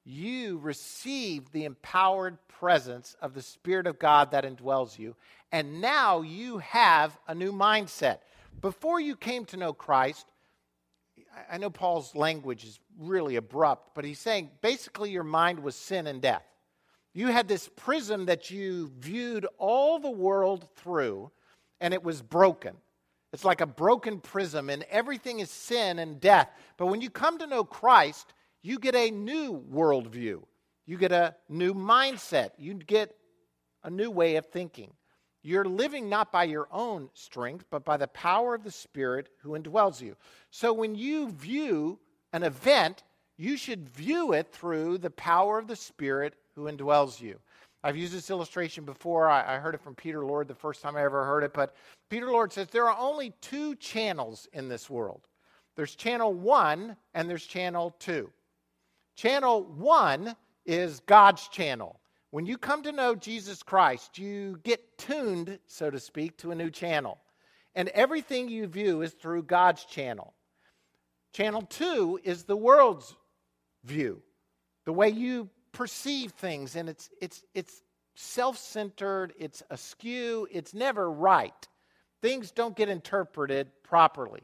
you 0.04 0.58
receive 0.58 1.52
the 1.52 1.66
empowered 1.66 2.38
presence 2.48 3.16
of 3.22 3.34
the 3.34 3.42
Spirit 3.42 3.88
of 3.88 4.00
God 4.00 4.32
that 4.32 4.46
indwells 4.46 4.98
you, 4.98 5.16
and 5.52 5.82
now 5.82 6.22
you 6.22 6.60
have 6.60 7.18
a 7.28 7.36
new 7.36 7.52
mindset. 7.52 8.20
Before 8.62 9.00
you 9.00 9.16
came 9.16 9.46
to 9.46 9.58
know 9.58 9.74
Christ, 9.74 10.26
I 11.52 11.58
know 11.58 11.70
Paul's 11.70 12.16
language 12.16 12.64
is 12.64 12.80
really 12.98 13.36
abrupt, 13.36 13.94
but 13.94 14.06
he's 14.06 14.20
saying 14.20 14.52
basically 14.62 15.12
your 15.12 15.24
mind 15.24 15.60
was 15.60 15.76
sin 15.76 16.08
and 16.08 16.22
death. 16.22 16.46
You 17.14 17.28
had 17.28 17.48
this 17.48 17.70
prism 17.76 18.26
that 18.26 18.52
you 18.52 18.92
viewed 19.00 19.46
all 19.58 20.00
the 20.00 20.12
world 20.12 20.68
through, 20.76 21.32
and 21.80 21.94
it 21.94 22.04
was 22.04 22.22
broken. 22.22 22.76
It's 23.32 23.46
like 23.46 23.62
a 23.62 23.66
broken 23.66 24.20
prism, 24.20 24.70
and 24.70 24.84
everything 24.84 25.40
is 25.40 25.50
sin 25.50 26.00
and 26.00 26.20
death. 26.20 26.50
But 26.78 26.88
when 26.88 27.02
you 27.02 27.10
come 27.10 27.38
to 27.40 27.48
know 27.48 27.64
Christ, 27.64 28.34
you 28.62 28.80
get 28.80 28.96
a 28.96 29.12
new 29.12 29.64
worldview. 29.72 30.42
You 30.86 30.98
get 30.98 31.12
a 31.12 31.36
new 31.50 31.74
mindset. 31.74 32.52
You 32.58 32.76
get 32.76 33.16
a 33.84 33.90
new 33.90 34.10
way 34.10 34.38
of 34.38 34.46
thinking. 34.48 34.92
You're 35.46 35.66
living 35.66 36.10
not 36.10 36.32
by 36.32 36.46
your 36.46 36.68
own 36.72 37.08
strength, 37.14 37.66
but 37.70 37.86
by 37.86 37.98
the 37.98 38.08
power 38.08 38.56
of 38.56 38.64
the 38.64 38.72
Spirit 38.72 39.30
who 39.38 39.52
indwells 39.52 40.02
you. 40.02 40.16
So 40.50 40.74
when 40.74 40.96
you 40.96 41.30
view 41.30 42.00
an 42.34 42.42
event, 42.42 43.04
you 43.38 43.56
should 43.56 43.88
view 43.88 44.34
it 44.34 44.52
through 44.52 44.98
the 44.98 45.12
power 45.12 45.60
of 45.60 45.68
the 45.68 45.76
Spirit 45.76 46.34
who 46.56 46.64
indwells 46.64 47.22
you. 47.22 47.40
I've 47.84 47.96
used 47.96 48.12
this 48.12 48.32
illustration 48.32 48.86
before. 48.86 49.30
I, 49.30 49.56
I, 49.56 49.60
heard 49.60 49.76
it 49.76 49.82
from 49.82 49.94
Peter 49.94 50.26
Lord 50.26 50.48
the 50.48 50.56
first 50.56 50.82
time 50.82 50.96
I 50.96 51.04
ever 51.04 51.24
heard 51.24 51.44
it. 51.44 51.54
But 51.54 51.76
Peter 52.10 52.32
Lord 52.32 52.52
says 52.52 52.70
there 52.70 52.90
are 52.90 52.98
only 52.98 53.32
two 53.42 53.76
channels 53.76 54.48
in 54.52 54.68
this 54.68 54.90
world 54.90 55.28
there's 55.76 55.94
channel 55.94 56.34
one 56.34 56.98
and 57.14 57.30
there's 57.30 57.46
channel 57.46 57.96
two. 58.00 58.32
Channel 59.16 59.66
one 59.66 60.36
is 60.66 61.02
God's 61.02 61.48
channel. 61.50 62.00
When 62.36 62.46
you 62.46 62.58
come 62.58 62.84
to 62.84 62.92
know 62.92 63.16
Jesus 63.16 63.64
Christ, 63.64 64.18
you 64.18 64.60
get 64.62 64.98
tuned, 64.98 65.58
so 65.68 65.90
to 65.90 66.02
speak, 66.02 66.36
to 66.40 66.52
a 66.52 66.56
new 66.56 66.70
channel. 66.70 67.18
And 67.76 67.88
everything 67.88 68.50
you 68.50 68.68
view 68.68 69.04
is 69.04 69.14
through 69.14 69.44
God's 69.44 69.86
channel. 69.86 70.34
Channel 71.32 71.62
two 71.62 72.20
is 72.26 72.44
the 72.44 72.58
world's 72.58 73.16
view, 73.86 74.22
the 74.84 74.92
way 74.92 75.08
you 75.08 75.50
perceive 75.72 76.34
things, 76.34 76.76
and 76.76 76.90
it's, 76.90 77.10
it's, 77.22 77.42
it's 77.54 77.82
self 78.16 78.58
centered, 78.58 79.32
it's 79.40 79.64
askew, 79.70 80.46
it's 80.52 80.74
never 80.74 81.10
right. 81.10 81.70
Things 82.22 82.52
don't 82.52 82.76
get 82.76 82.90
interpreted 82.90 83.72
properly. 83.82 84.42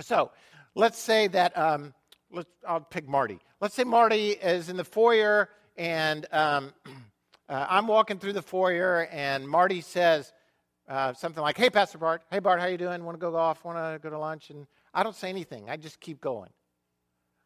So 0.00 0.30
let's 0.74 0.98
say 0.98 1.28
that, 1.28 1.58
um, 1.58 1.92
let's, 2.32 2.48
I'll 2.66 2.80
pick 2.80 3.06
Marty. 3.06 3.38
Let's 3.60 3.74
say 3.74 3.84
Marty 3.84 4.30
is 4.30 4.70
in 4.70 4.78
the 4.78 4.84
foyer, 4.84 5.50
and 5.76 6.26
um, 6.32 6.72
uh, 7.48 7.66
I'm 7.68 7.86
walking 7.86 8.18
through 8.18 8.34
the 8.34 8.42
foyer, 8.42 9.08
and 9.10 9.48
Marty 9.48 9.80
says, 9.80 10.32
uh, 10.88 11.12
something 11.14 11.42
like, 11.42 11.56
"Hey, 11.56 11.70
Pastor 11.70 11.98
Bart. 11.98 12.22
Hey, 12.30 12.38
Bart, 12.38 12.60
how 12.60 12.66
you 12.66 12.78
doing? 12.78 13.04
Want 13.04 13.16
to 13.16 13.20
go 13.20 13.36
off? 13.36 13.64
Want 13.64 13.78
to 13.78 13.98
go 14.02 14.10
to 14.10 14.18
lunch?" 14.18 14.50
And 14.50 14.66
I 14.94 15.02
don't 15.02 15.16
say 15.16 15.28
anything. 15.28 15.68
I 15.68 15.76
just 15.76 16.00
keep 16.00 16.20
going. 16.20 16.50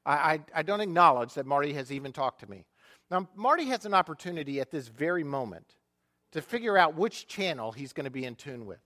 I, 0.04 0.12
I, 0.12 0.40
I 0.56 0.62
don't 0.62 0.80
acknowledge 0.80 1.34
that 1.34 1.46
Marty 1.46 1.72
has 1.74 1.92
even 1.92 2.12
talked 2.12 2.40
to 2.40 2.50
me. 2.50 2.64
Now, 3.10 3.28
Marty 3.34 3.64
has 3.66 3.84
an 3.84 3.94
opportunity 3.94 4.60
at 4.60 4.70
this 4.70 4.88
very 4.88 5.24
moment 5.24 5.74
to 6.32 6.40
figure 6.40 6.78
out 6.78 6.94
which 6.94 7.26
channel 7.26 7.72
he's 7.72 7.92
going 7.92 8.04
to 8.04 8.10
be 8.10 8.24
in 8.24 8.36
tune 8.36 8.66
with. 8.66 8.80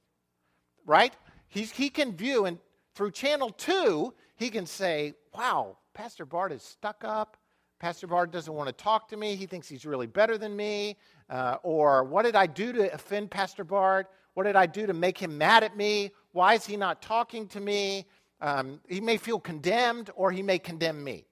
Right? 0.87 1.15
He's, 1.49 1.71
he 1.71 1.91
can 1.91 2.17
view, 2.17 2.47
and 2.47 2.59
through 2.95 3.13
channel 3.13 3.51
two, 3.51 4.15
he 4.37 4.51
can 4.51 4.67
say, 4.67 5.15
Wow, 5.35 5.79
Pastor 5.95 6.25
Bart 6.25 6.53
is 6.53 6.63
stuck 6.63 7.05
up. 7.05 7.37
Pastor 7.79 8.07
Bart 8.07 8.31
doesn't 8.31 8.53
want 8.53 8.69
to 8.69 8.73
talk 8.73 9.09
to 9.09 9.17
me. 9.17 9.35
He 9.37 9.47
thinks 9.47 9.69
he's 9.69 9.85
really 9.85 10.07
better 10.07 10.39
than 10.39 10.57
me. 10.57 10.97
Uh, 11.29 11.57
or, 11.63 12.05
what 12.05 12.23
did 12.23 12.37
I 12.37 12.47
do 12.47 12.73
to 12.73 12.93
offend 12.93 13.31
Pastor 13.31 13.65
Bart? 13.65 14.11
What 14.35 14.45
did 14.45 14.57
I 14.57 14.67
do 14.67 14.87
to 14.87 14.93
make 14.93 15.19
him 15.19 15.37
mad 15.37 15.65
at 15.65 15.77
me? 15.77 16.11
Why 16.33 16.55
is 16.55 16.67
he 16.67 16.77
not 16.77 17.03
talking 17.03 17.47
to 17.49 17.61
me? 17.61 18.07
Um, 18.41 18.81
he 18.89 19.01
may 19.01 19.17
feel 19.17 19.39
condemned 19.39 20.11
or 20.17 20.31
he 20.31 20.43
may 20.43 20.59
condemn 20.59 21.03
me. 21.03 21.27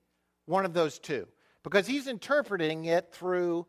One 0.47 0.65
of 0.65 0.75
those 0.75 0.99
two 0.99 1.27
because 1.63 1.87
he's 1.87 2.09
interpreting 2.09 2.87
it 2.87 3.13
through 3.13 3.67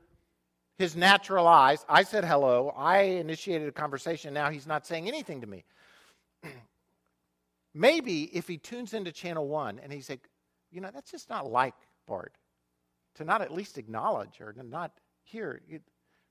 his 0.77 0.95
natural 0.95 1.47
eyes. 1.47 1.86
I 1.88 2.03
said 2.03 2.25
hello. 2.25 2.73
I 2.75 3.01
initiated 3.01 3.67
a 3.67 3.71
conversation. 3.71 4.33
Now 4.33 4.49
he's 4.49 4.65
not 4.65 4.88
saying 4.88 5.07
anything 5.07 5.41
to 5.41 5.47
me. 5.47 5.63
Maybe 7.73 8.23
if 8.36 8.47
he 8.47 8.57
tunes 8.57 8.93
into 8.93 9.12
channel 9.12 9.47
one 9.47 9.79
and 9.79 9.91
he's 9.93 10.09
like, 10.09 10.27
you 10.71 10.81
know, 10.81 10.89
that's 10.91 11.12
just 11.12 11.29
not 11.29 11.49
like 11.49 11.75
Bart 12.07 12.33
to 13.15 13.23
not 13.23 13.41
at 13.41 13.52
least 13.52 13.78
acknowledge 13.78 14.41
or 14.41 14.54
not 14.63 14.91
hear. 15.23 15.62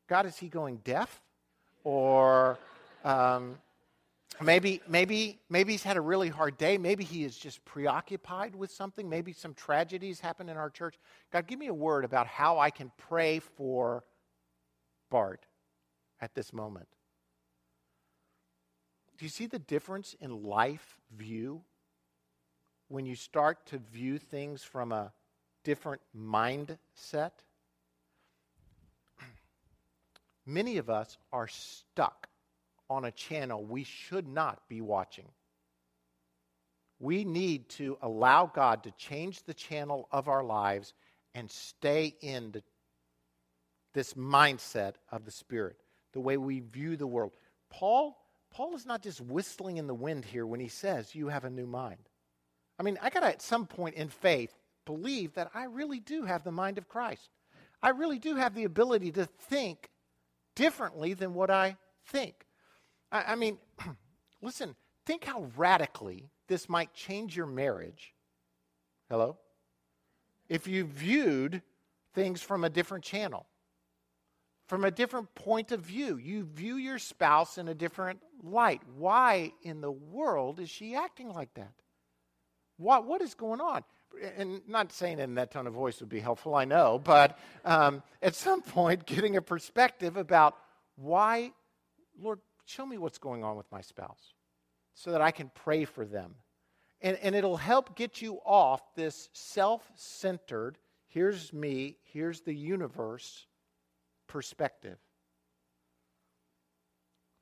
God, 0.09 0.27
is 0.27 0.37
he 0.37 0.49
going 0.49 0.79
deaf? 0.79 1.23
Or 1.85 2.59
um, 3.05 3.57
Maybe, 4.41 4.81
maybe, 4.89 5.41
maybe 5.51 5.73
he's 5.73 5.83
had 5.83 5.97
a 5.97 6.01
really 6.01 6.29
hard 6.29 6.57
day. 6.57 6.79
Maybe 6.79 7.05
he 7.05 7.25
is 7.25 7.37
just 7.37 7.65
preoccupied 7.65 8.55
with 8.55 8.71
something. 8.71 9.09
Maybe 9.09 9.33
some 9.33 9.53
tragedies 9.55 10.21
happened 10.21 10.49
in 10.49 10.57
our 10.57 10.71
church. 10.71 10.99
God, 11.33 11.47
give 11.47 11.59
me 11.59 11.67
a 11.67 11.75
word 11.75 12.05
about 12.05 12.27
how 12.27 12.59
I 12.59 12.71
can 12.71 12.91
pray 12.97 13.41
for 13.41 14.05
Bart 15.11 15.47
at 16.21 16.35
this 16.35 16.53
moment. 16.53 16.89
Do 19.19 19.25
you 19.25 19.29
see 19.29 19.47
the 19.47 19.59
difference 19.59 20.17
in 20.19 20.43
life 20.43 20.99
view 21.15 21.63
when 22.89 23.05
you 23.05 23.15
start 23.15 23.67
to 23.67 23.79
view 23.79 24.19
things 24.19 24.63
from 24.63 24.93
a 24.93 25.13
different 25.65 26.03
mindset? 26.17 27.33
Many 30.47 30.79
of 30.79 30.91
us 30.91 31.17
are 31.33 31.49
stuck 31.49 32.29
on 32.89 33.05
a 33.05 33.11
channel 33.11 33.65
we 33.65 33.85
should 33.85 34.29
not 34.29 34.69
be 34.69 34.81
watching. 34.81 35.29
We 37.01 37.25
need 37.25 37.69
to 37.71 37.99
allow 38.01 38.47
God 38.47 38.85
to 38.85 38.93
change 38.93 39.43
the 39.43 39.55
channel 39.55 40.09
of 40.13 40.29
our 40.29 40.45
lives 40.45 40.95
and 41.35 41.51
stay 41.51 42.15
in 42.21 42.53
the, 42.53 42.63
this 43.93 44.15
mindset 44.15 44.95
of 45.11 45.25
the 45.25 45.31
Spirit, 45.31 45.77
the 46.13 46.21
way 46.21 46.37
we 46.37 46.61
view 46.61 46.97
the 46.97 47.07
world. 47.07 47.33
Paul, 47.71 48.17
Paul 48.51 48.77
is 48.77 48.87
not 48.87 49.03
just 49.03 49.21
whistling 49.21 49.79
in 49.79 49.87
the 49.87 49.95
wind 49.95 50.25
here 50.25 50.47
when 50.47 50.61
he 50.61 50.69
says, 50.69 51.15
You 51.15 51.29
have 51.29 51.45
a 51.45 51.51
new 51.51 51.67
mind. 51.67 52.09
I 52.79 52.83
mean, 52.83 52.99
I 53.03 53.11
got 53.11 53.21
to, 53.21 53.27
at 53.27 53.43
some 53.43 53.67
point 53.67 53.97
in 53.97 54.09
faith, 54.09 54.55
believe 54.85 55.35
that 55.35 55.51
I 55.55 55.65
really 55.65 56.01
do 56.01 56.25
have 56.25 56.45
the 56.45 56.53
mind 56.53 56.79
of 56.79 56.89
Christ. 56.89 57.31
I 57.83 57.91
really 57.91 58.19
do 58.19 58.37
have 58.37 58.55
the 58.55 58.65
ability 58.65 59.13
to 59.13 59.27
think 59.27 59.91
differently 60.55 61.15
than 61.15 61.35
what 61.35 61.51
I 61.51 61.77
think. 62.07 62.47
I, 63.11 63.33
I 63.33 63.35
mean, 63.35 63.59
listen, 64.43 64.77
think 65.07 65.25
how 65.25 65.49
radically 65.57 66.31
this 66.49 66.69
might 66.69 66.95
change 66.95 67.37
your 67.37 67.47
marriage. 67.47 68.15
Hello? 69.11 69.37
If 70.49 70.67
you 70.67 70.85
viewed 70.85 71.63
things 72.15 72.43
from 72.43 72.65
a 72.65 72.71
different 72.71 73.05
channel, 73.05 73.47
from 74.69 74.85
a 74.85 74.91
different 74.91 75.35
point 75.35 75.73
of 75.73 75.81
view, 75.81 76.17
you 76.17 76.45
view 76.45 76.77
your 76.77 76.99
spouse 76.99 77.59
in 77.59 77.69
a 77.69 77.75
different 77.75 78.21
light. 78.43 78.81
Why 78.97 79.53
in 79.63 79.81
the 79.81 79.91
world 79.91 80.61
is 80.61 80.71
she 80.71 80.95
acting 80.95 81.31
like 81.31 81.53
that? 81.55 81.73
What, 82.77 83.07
what 83.07 83.23
is 83.23 83.35
going 83.35 83.61
on? 83.61 83.85
And 84.37 84.61
not 84.69 84.93
saying 84.93 85.19
it 85.19 85.25
in 85.25 85.35
that 85.35 85.51
tone 85.51 85.67
of 85.67 85.75
voice 85.75 86.01
would 86.01 86.09
be 86.09 86.21
helpful, 86.21 86.55
I 86.55 86.65
know, 86.65 87.01
but 87.03 87.39
um, 87.65 88.03
at 88.21 88.35
some 88.35 88.63
point, 88.63 89.07
getting 89.07 89.37
a 89.37 89.43
perspective 89.43 90.17
about 90.17 90.57
why, 90.97 91.53
Lord, 92.21 92.41
show 92.67 92.87
me 92.87 92.99
what's 92.99 93.19
going 93.19 93.43
on 93.45 93.57
with 93.57 93.71
my 93.73 93.81
spouse 93.81 94.35
so 94.95 95.13
that 95.13 95.21
I 95.21 95.31
can 95.31 95.51
pray 95.55 95.85
for 95.85 96.05
them. 96.05 96.35
And, 97.01 97.17
and 97.23 97.35
it'll 97.35 97.57
help 97.57 97.97
get 97.97 98.23
you 98.23 98.39
off 98.45 98.81
this 98.95 99.29
self 99.33 99.83
centered, 99.97 100.79
here's 101.09 101.53
me, 101.53 101.97
here's 102.05 102.43
the 102.43 102.55
universe 102.55 103.47
perspective. 104.29 104.99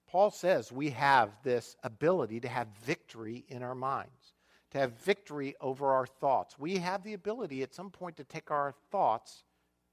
Paul 0.09 0.30
says 0.30 0.72
we 0.72 0.90
have 0.90 1.30
this 1.44 1.76
ability 1.85 2.40
to 2.40 2.48
have 2.48 2.66
victory 2.85 3.44
in 3.48 3.62
our 3.62 3.76
minds 3.76 4.35
to 4.70 4.78
have 4.78 4.92
victory 5.00 5.54
over 5.61 5.92
our 5.92 6.06
thoughts. 6.06 6.59
We 6.59 6.78
have 6.78 7.02
the 7.02 7.14
ability 7.14 7.62
at 7.62 7.74
some 7.74 7.90
point 7.90 8.16
to 8.18 8.24
take 8.24 8.50
our 8.50 8.74
thoughts 8.90 9.44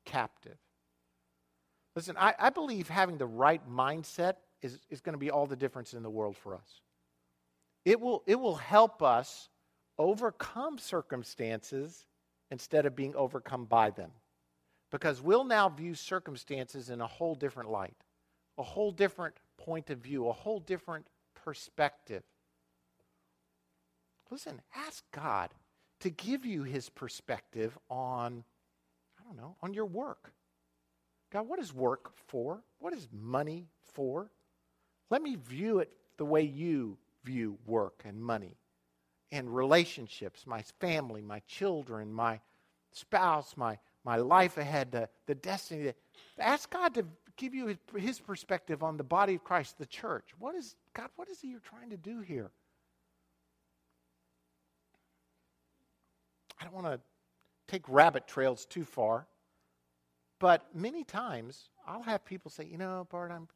captive. 0.06 0.58
Listen, 1.96 2.16
I, 2.18 2.36
I 2.38 2.50
believe 2.52 2.88
having 2.90 3.18
the 3.18 3.26
right 3.26 3.62
mindset 3.70 4.36
is, 4.62 4.80
is 4.90 5.02
going 5.02 5.14
to 5.14 5.20
be 5.20 5.32
all 5.32 5.48
the 5.48 5.56
difference 5.56 5.94
in 5.94 6.04
the 6.04 6.10
world 6.10 6.38
for 6.38 6.54
us. 6.54 6.82
It 7.86 8.00
will, 8.00 8.24
it 8.28 8.36
will 8.36 8.56
help 8.56 9.02
us 9.02 9.50
overcome 9.98 10.78
circumstances 10.78 12.06
instead 12.52 12.86
of 12.86 12.96
being 12.96 13.16
overcome 13.16 13.66
by 13.66 13.90
them. 13.90 14.12
Because 14.92 15.22
we'll 15.22 15.44
now 15.44 15.70
view 15.70 15.96
circumstances 15.96 16.90
in 16.90 17.02
a 17.02 17.08
whole 17.08 17.36
different 17.36 17.70
light, 17.70 17.98
a 18.58 18.64
whole 18.64 18.92
different 18.92 19.36
point 19.58 19.90
of 19.90 20.00
view, 20.00 20.30
a 20.30 20.34
whole 20.34 20.60
different 20.60 21.08
perspective. 21.34 22.24
Listen, 24.30 24.62
ask 24.76 25.04
God 25.12 25.50
to 26.02 26.10
give 26.10 26.46
you 26.46 26.64
his 26.64 26.90
perspective 26.90 27.78
on, 27.90 28.44
I 29.20 29.24
don't 29.24 29.38
know, 29.38 29.56
on 29.62 29.74
your 29.74 29.86
work. 29.86 30.32
God, 31.32 31.48
what 31.48 31.60
is 31.60 31.74
work 31.74 32.12
for? 32.28 32.62
What 32.80 32.94
is 32.94 33.08
money 33.12 33.68
for? 33.94 34.32
Let 35.10 35.22
me 35.22 35.36
view 35.36 35.80
it 35.80 35.92
the 36.18 36.26
way 36.26 36.42
you 36.42 36.98
view 37.24 37.58
work 37.66 38.04
and 38.06 38.22
money 38.22 38.58
and 39.32 39.54
relationships, 39.54 40.46
my 40.46 40.62
family, 40.80 41.22
my 41.22 41.40
children, 41.48 42.14
my 42.14 42.40
spouse, 42.92 43.56
my, 43.58 43.78
my 44.06 44.18
life 44.18 44.58
ahead, 44.58 44.92
the, 44.92 45.10
the 45.26 45.36
destiny. 45.36 45.94
Ask 46.40 46.70
God 46.70 46.94
to 46.94 47.06
give 47.36 47.54
you 47.54 47.68
his, 47.68 47.78
his 47.98 48.20
perspective 48.20 48.84
on 48.84 48.98
the 48.98 49.04
body 49.04 49.36
of 49.36 49.44
Christ, 49.44 49.78
the 49.78 49.86
church. 49.86 50.30
What 50.40 50.56
is, 50.56 50.76
God, 50.94 51.10
what 51.16 51.30
is 51.30 51.44
it 51.44 51.48
you're 51.48 51.60
trying 51.60 51.90
to 51.90 51.98
do 51.98 52.22
here? 52.22 52.52
I 56.60 56.64
don't 56.64 56.74
want 56.74 56.88
to 56.88 57.00
take 57.68 57.84
rabbit 57.88 58.28
trails 58.28 58.66
too 58.66 58.84
far, 58.84 59.28
but 60.40 60.66
many 60.74 61.04
times 61.04 61.70
I'll 61.88 62.04
have 62.04 62.26
people 62.26 62.50
say, 62.52 62.66
you 62.66 62.78
know, 62.78 63.08
Bart, 63.10 63.32
I'm, 63.32 63.48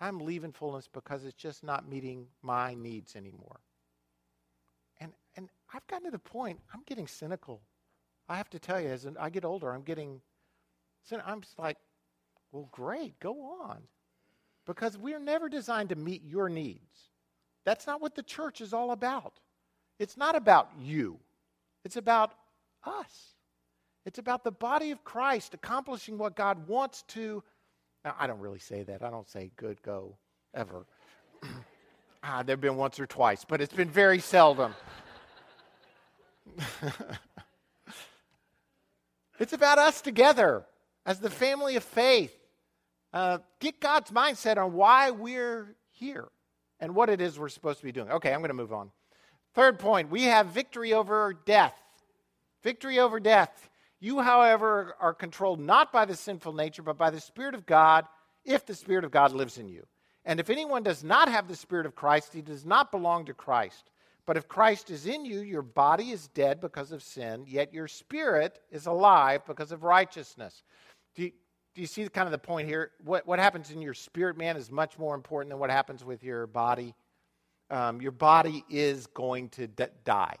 I'm 0.00 0.18
leaving 0.20 0.52
fullness 0.52 0.88
because 0.92 1.24
it's 1.24 1.34
just 1.34 1.62
not 1.62 1.88
meeting 1.88 2.26
my 2.42 2.74
needs 2.74 3.16
anymore. 3.16 3.60
And, 5.00 5.12
and 5.36 5.48
I've 5.72 5.86
gotten 5.86 6.06
to 6.06 6.10
the 6.10 6.18
point, 6.18 6.60
I'm 6.72 6.82
getting 6.86 7.06
cynical. 7.06 7.60
I 8.28 8.36
have 8.36 8.50
to 8.50 8.58
tell 8.58 8.80
you, 8.80 8.88
as 8.88 9.06
I 9.18 9.30
get 9.30 9.44
older, 9.44 9.72
I'm 9.72 9.82
getting, 9.82 10.20
I'm 11.24 11.40
just 11.40 11.58
like, 11.58 11.76
well, 12.52 12.68
great, 12.72 13.18
go 13.20 13.42
on. 13.62 13.82
Because 14.66 14.96
we're 14.96 15.18
never 15.18 15.48
designed 15.48 15.90
to 15.90 15.96
meet 15.96 16.24
your 16.24 16.48
needs. 16.48 17.10
That's 17.64 17.86
not 17.86 18.00
what 18.00 18.14
the 18.14 18.22
church 18.22 18.60
is 18.60 18.72
all 18.72 18.92
about. 18.92 19.40
It's 19.98 20.16
not 20.16 20.36
about 20.36 20.70
you. 20.80 21.18
It's 21.84 21.96
about 21.96 22.32
us. 22.84 23.34
It's 24.06 24.18
about 24.18 24.44
the 24.44 24.52
body 24.52 24.90
of 24.90 25.04
Christ 25.04 25.54
accomplishing 25.54 26.18
what 26.18 26.36
God 26.36 26.68
wants 26.68 27.02
to. 27.08 27.42
Now, 28.04 28.14
I 28.18 28.26
don't 28.26 28.40
really 28.40 28.58
say 28.58 28.82
that. 28.82 29.02
I 29.02 29.10
don't 29.10 29.28
say 29.28 29.50
good 29.56 29.80
go 29.82 30.16
ever. 30.54 30.86
ah, 32.22 32.42
there 32.42 32.54
have 32.54 32.60
been 32.60 32.76
once 32.76 33.00
or 33.00 33.06
twice, 33.06 33.44
but 33.44 33.60
it's 33.60 33.72
been 33.72 33.88
very 33.90 34.18
seldom. 34.18 34.74
it's 39.38 39.52
about 39.52 39.78
us 39.78 40.00
together 40.00 40.64
as 41.06 41.20
the 41.20 41.30
family 41.30 41.76
of 41.76 41.84
faith. 41.84 42.34
Uh, 43.12 43.38
get 43.60 43.80
God's 43.80 44.10
mindset 44.10 44.58
on 44.58 44.72
why 44.72 45.10
we're 45.10 45.76
here 45.92 46.28
and 46.80 46.94
what 46.94 47.08
it 47.08 47.20
is 47.20 47.38
we're 47.38 47.48
supposed 47.48 47.78
to 47.78 47.84
be 47.84 47.92
doing. 47.92 48.10
Okay, 48.10 48.32
I'm 48.32 48.40
going 48.40 48.48
to 48.48 48.54
move 48.54 48.72
on. 48.72 48.90
Third 49.54 49.78
point 49.78 50.10
we 50.10 50.24
have 50.24 50.48
victory 50.48 50.92
over 50.92 51.34
death. 51.44 51.74
Victory 52.62 52.98
over 52.98 53.20
death. 53.20 53.70
You, 54.00 54.20
however, 54.20 54.96
are 55.00 55.14
controlled 55.14 55.60
not 55.60 55.92
by 55.92 56.04
the 56.04 56.16
sinful 56.16 56.52
nature, 56.52 56.82
but 56.82 56.98
by 56.98 57.10
the 57.10 57.20
Spirit 57.20 57.54
of 57.54 57.64
God, 57.64 58.06
if 58.44 58.66
the 58.66 58.74
Spirit 58.74 59.04
of 59.04 59.10
God 59.10 59.32
lives 59.32 59.56
in 59.56 59.68
you. 59.68 59.86
And 60.24 60.40
if 60.40 60.50
anyone 60.50 60.82
does 60.82 61.04
not 61.04 61.28
have 61.28 61.48
the 61.48 61.56
Spirit 61.56 61.86
of 61.86 61.94
Christ, 61.94 62.32
he 62.32 62.42
does 62.42 62.66
not 62.66 62.90
belong 62.90 63.26
to 63.26 63.34
Christ. 63.34 63.90
But 64.26 64.36
if 64.36 64.48
Christ 64.48 64.90
is 64.90 65.06
in 65.06 65.24
you, 65.24 65.40
your 65.40 65.62
body 65.62 66.10
is 66.10 66.28
dead 66.28 66.60
because 66.60 66.92
of 66.92 67.02
sin, 67.02 67.44
yet 67.46 67.74
your 67.74 67.88
spirit 67.88 68.58
is 68.70 68.86
alive 68.86 69.42
because 69.46 69.70
of 69.70 69.82
righteousness. 69.82 70.62
Do 71.14 71.24
you, 71.24 71.32
do 71.74 71.82
you 71.82 71.86
see 71.86 72.08
kind 72.08 72.26
of 72.26 72.32
the 72.32 72.38
point 72.38 72.66
here? 72.66 72.92
What, 73.04 73.26
what 73.26 73.38
happens 73.38 73.70
in 73.70 73.82
your 73.82 73.92
spirit, 73.92 74.38
man, 74.38 74.56
is 74.56 74.70
much 74.70 74.98
more 74.98 75.14
important 75.14 75.50
than 75.50 75.58
what 75.58 75.70
happens 75.70 76.04
with 76.04 76.22
your 76.22 76.46
body 76.46 76.94
um, 77.74 78.00
your 78.00 78.12
body 78.12 78.64
is 78.70 79.08
going 79.08 79.48
to 79.50 79.66
d- 79.66 79.86
die. 80.04 80.36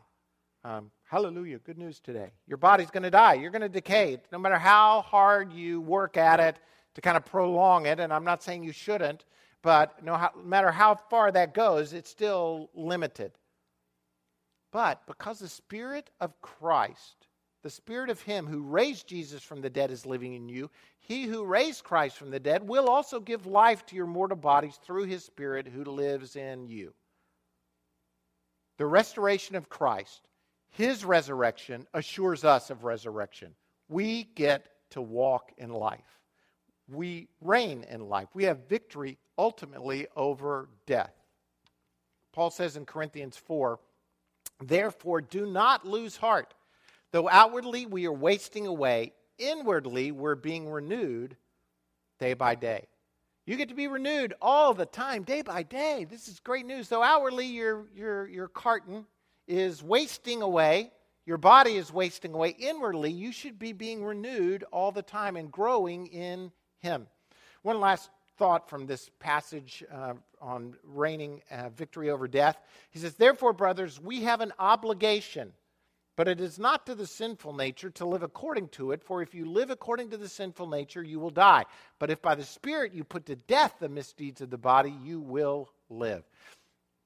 Um, 0.62 0.92
hallelujah, 1.02 1.58
good 1.58 1.76
news 1.76 1.98
today. 1.98 2.30
Your 2.46 2.58
body's 2.58 2.90
going 2.90 3.02
to 3.02 3.10
die. 3.10 3.34
You're 3.34 3.50
going 3.50 3.62
to 3.62 3.68
decay. 3.68 4.18
No 4.30 4.38
matter 4.38 4.56
how 4.56 5.02
hard 5.02 5.52
you 5.52 5.80
work 5.80 6.16
at 6.16 6.38
it 6.38 6.56
to 6.94 7.00
kind 7.00 7.16
of 7.16 7.24
prolong 7.24 7.86
it, 7.86 7.98
and 7.98 8.12
I'm 8.12 8.24
not 8.24 8.42
saying 8.44 8.62
you 8.62 8.72
shouldn't, 8.72 9.24
but 9.62 10.02
no 10.02 10.14
how, 10.14 10.30
no 10.36 10.44
matter 10.44 10.70
how 10.70 10.94
far 10.94 11.32
that 11.32 11.54
goes, 11.54 11.92
it's 11.92 12.08
still 12.08 12.70
limited. 12.72 13.32
But 14.70 15.04
because 15.06 15.40
the 15.40 15.48
Spirit 15.48 16.10
of 16.20 16.40
Christ, 16.40 17.26
the 17.64 17.70
Spirit 17.70 18.10
of 18.10 18.22
Him 18.22 18.46
who 18.46 18.62
raised 18.62 19.08
Jesus 19.08 19.42
from 19.42 19.60
the 19.60 19.70
dead 19.70 19.90
is 19.90 20.06
living 20.06 20.34
in 20.34 20.48
you, 20.48 20.70
He 21.00 21.24
who 21.24 21.44
raised 21.44 21.82
Christ 21.82 22.16
from 22.16 22.30
the 22.30 22.40
dead 22.40 22.68
will 22.68 22.88
also 22.88 23.18
give 23.18 23.44
life 23.44 23.84
to 23.86 23.96
your 23.96 24.06
mortal 24.06 24.36
bodies 24.36 24.78
through 24.84 25.04
His 25.04 25.24
Spirit 25.24 25.66
who 25.66 25.82
lives 25.84 26.36
in 26.36 26.68
you 26.68 26.94
the 28.76 28.86
restoration 28.86 29.56
of 29.56 29.68
Christ, 29.68 30.22
his 30.70 31.04
resurrection, 31.04 31.86
assures 31.94 32.44
us 32.44 32.70
of 32.70 32.84
resurrection. 32.84 33.54
We 33.88 34.24
get 34.34 34.68
to 34.90 35.02
walk 35.02 35.52
in 35.58 35.70
life. 35.70 36.20
We 36.88 37.28
reign 37.40 37.84
in 37.88 38.08
life. 38.08 38.28
We 38.34 38.44
have 38.44 38.68
victory 38.68 39.18
ultimately 39.38 40.06
over 40.16 40.68
death. 40.86 41.14
Paul 42.32 42.50
says 42.50 42.76
in 42.76 42.84
Corinthians 42.84 43.36
4 43.36 43.78
Therefore, 44.60 45.20
do 45.20 45.46
not 45.46 45.86
lose 45.86 46.16
heart. 46.16 46.54
Though 47.12 47.28
outwardly 47.28 47.86
we 47.86 48.06
are 48.06 48.12
wasting 48.12 48.66
away, 48.66 49.12
inwardly 49.38 50.12
we're 50.12 50.34
being 50.34 50.68
renewed 50.68 51.36
day 52.18 52.34
by 52.34 52.54
day. 52.54 52.86
You 53.46 53.56
get 53.56 53.68
to 53.68 53.74
be 53.74 53.88
renewed 53.88 54.32
all 54.40 54.72
the 54.72 54.86
time, 54.86 55.22
day 55.22 55.42
by 55.42 55.64
day. 55.64 56.06
This 56.08 56.28
is 56.28 56.40
great 56.40 56.64
news. 56.64 56.88
Though 56.88 57.02
outwardly 57.02 57.46
your, 57.46 57.84
your, 57.94 58.26
your 58.26 58.48
carton 58.48 59.04
is 59.46 59.82
wasting 59.82 60.40
away, 60.40 60.92
your 61.26 61.36
body 61.36 61.76
is 61.76 61.92
wasting 61.92 62.32
away, 62.32 62.56
inwardly 62.58 63.10
you 63.10 63.32
should 63.32 63.58
be 63.58 63.74
being 63.74 64.02
renewed 64.02 64.64
all 64.72 64.92
the 64.92 65.02
time 65.02 65.36
and 65.36 65.52
growing 65.52 66.06
in 66.06 66.52
Him. 66.78 67.06
One 67.60 67.80
last 67.80 68.08
thought 68.38 68.70
from 68.70 68.86
this 68.86 69.10
passage 69.20 69.84
uh, 69.92 70.14
on 70.40 70.74
reigning 70.82 71.42
uh, 71.50 71.68
victory 71.68 72.08
over 72.08 72.26
death. 72.26 72.58
He 72.90 72.98
says, 72.98 73.14
Therefore, 73.14 73.52
brothers, 73.52 74.00
we 74.00 74.22
have 74.22 74.40
an 74.40 74.52
obligation 74.58 75.52
but 76.16 76.28
it 76.28 76.40
is 76.40 76.58
not 76.58 76.86
to 76.86 76.94
the 76.94 77.06
sinful 77.06 77.54
nature 77.54 77.90
to 77.90 78.06
live 78.06 78.22
according 78.22 78.68
to 78.68 78.92
it, 78.92 79.02
for 79.02 79.22
if 79.22 79.34
you 79.34 79.44
live 79.44 79.70
according 79.70 80.10
to 80.10 80.16
the 80.16 80.28
sinful 80.28 80.68
nature, 80.68 81.02
you 81.02 81.18
will 81.18 81.30
die. 81.30 81.64
But 81.98 82.10
if 82.10 82.22
by 82.22 82.34
the 82.34 82.44
Spirit 82.44 82.92
you 82.92 83.04
put 83.04 83.26
to 83.26 83.36
death 83.36 83.74
the 83.80 83.88
misdeeds 83.88 84.40
of 84.40 84.50
the 84.50 84.58
body, 84.58 84.94
you 85.02 85.20
will 85.20 85.70
live. 85.90 86.22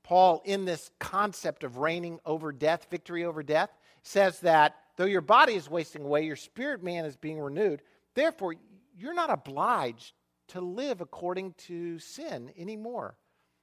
Paul, 0.03 0.43
in 0.45 0.65
this 0.65 0.91
concept 0.99 1.65
of 1.65 1.79
reigning 1.79 2.19
over 2.25 2.53
death, 2.53 2.87
victory 2.91 3.25
over 3.25 3.43
death, 3.43 3.71
says 4.03 4.41
that 4.41 4.77
though 4.97 5.05
your 5.05 5.21
body 5.21 5.55
is 5.55 5.71
wasting 5.71 6.03
away, 6.05 6.25
your 6.25 6.37
spirit 6.37 6.83
man 6.83 7.05
is 7.05 7.17
being 7.17 7.39
renewed. 7.39 7.83
Therefore, 8.15 8.55
you're 8.97 9.15
not 9.15 9.31
obliged 9.31 10.13
to 10.49 10.61
live 10.61 11.01
according 11.01 11.53
to 11.67 11.99
sin 11.99 12.51
anymore. 12.57 13.17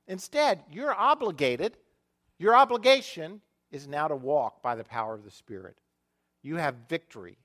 Instead, 0.07 0.63
you're 0.71 0.93
obligated, 0.93 1.77
your 2.37 2.55
obligation 2.55 3.41
is 3.75 3.89
now 3.89 4.07
to 4.07 4.15
walk 4.15 4.63
by 4.63 4.73
the 4.73 4.85
power 4.85 5.13
of 5.13 5.25
the 5.25 5.31
Spirit. 5.31 5.77
You 6.41 6.55
have 6.55 6.75
victory. 6.87 7.37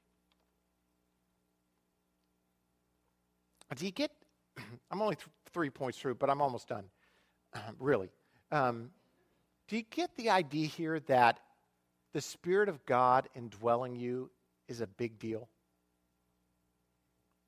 Do 3.74 3.84
you 3.84 3.90
get? 3.90 4.12
I'm 4.92 5.02
only 5.02 5.16
th- 5.16 5.26
three 5.52 5.70
points 5.70 5.98
through, 5.98 6.14
but 6.14 6.30
I'm 6.30 6.40
almost 6.40 6.68
done. 6.68 6.84
really. 7.80 8.10
Um, 8.52 8.90
do 9.66 9.76
you 9.76 9.82
get 9.90 10.14
the 10.16 10.30
idea 10.30 10.68
here 10.68 11.00
that 11.00 11.40
the 12.12 12.20
Spirit 12.20 12.68
of 12.68 12.84
God 12.86 13.28
indwelling 13.34 13.96
you 13.96 14.30
is 14.68 14.80
a 14.80 14.86
big 14.86 15.18
deal? 15.18 15.48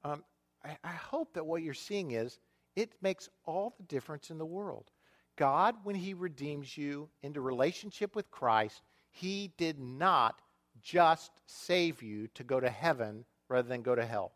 Um, 0.03 0.25
I, 0.64 0.77
I 0.83 0.92
hope 0.92 1.35
that 1.35 1.47
what 1.47 1.62
you're 1.62 1.73
seeing 1.73 2.12
is 2.12 2.40
it 2.75 2.90
makes 3.01 3.29
all 3.45 3.75
the 3.77 3.85
difference 3.85 4.31
in 4.31 4.38
the 4.38 4.47
world. 4.47 4.90
God, 5.37 5.77
when 5.85 5.97
He 5.97 6.14
redeems 6.14 6.77
you 6.77 7.09
into 7.23 7.40
relationship 7.40 8.14
with 8.14 8.31
Christ, 8.31 8.83
He 9.11 9.53
did 9.57 9.79
not 9.79 10.40
just 10.83 11.31
save 11.47 12.03
you 12.03 12.29
to 12.35 12.45
go 12.45 12.61
to 12.61 12.71
heaven 12.71 13.25
rather 13.49 13.68
than 13.68 13.83
go 13.83 13.95
to 13.95 14.05
hell. 14.05 14.33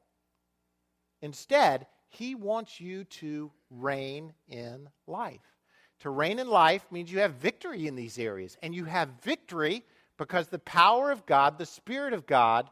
Instead, 1.22 1.86
He 2.08 2.34
wants 2.34 2.80
you 2.80 3.04
to 3.04 3.50
reign 3.70 4.32
in 4.48 4.88
life. 5.06 5.56
To 6.00 6.10
reign 6.10 6.38
in 6.38 6.48
life 6.48 6.84
means 6.90 7.10
you 7.10 7.20
have 7.20 7.32
victory 7.32 7.86
in 7.86 7.96
these 7.96 8.18
areas. 8.18 8.56
And 8.62 8.74
you 8.74 8.84
have 8.84 9.08
victory 9.22 9.82
because 10.18 10.48
the 10.48 10.58
power 10.58 11.10
of 11.10 11.26
God, 11.26 11.58
the 11.58 11.66
Spirit 11.66 12.12
of 12.12 12.26
God, 12.26 12.68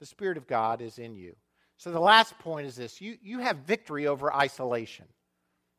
the 0.00 0.06
Spirit 0.06 0.36
of 0.36 0.46
God 0.46 0.80
is 0.80 0.98
in 0.98 1.14
you. 1.16 1.34
So 1.76 1.90
the 1.90 2.00
last 2.00 2.38
point 2.38 2.66
is 2.66 2.76
this 2.76 3.00
you, 3.00 3.16
you 3.22 3.40
have 3.40 3.58
victory 3.58 4.06
over 4.06 4.32
isolation. 4.32 5.06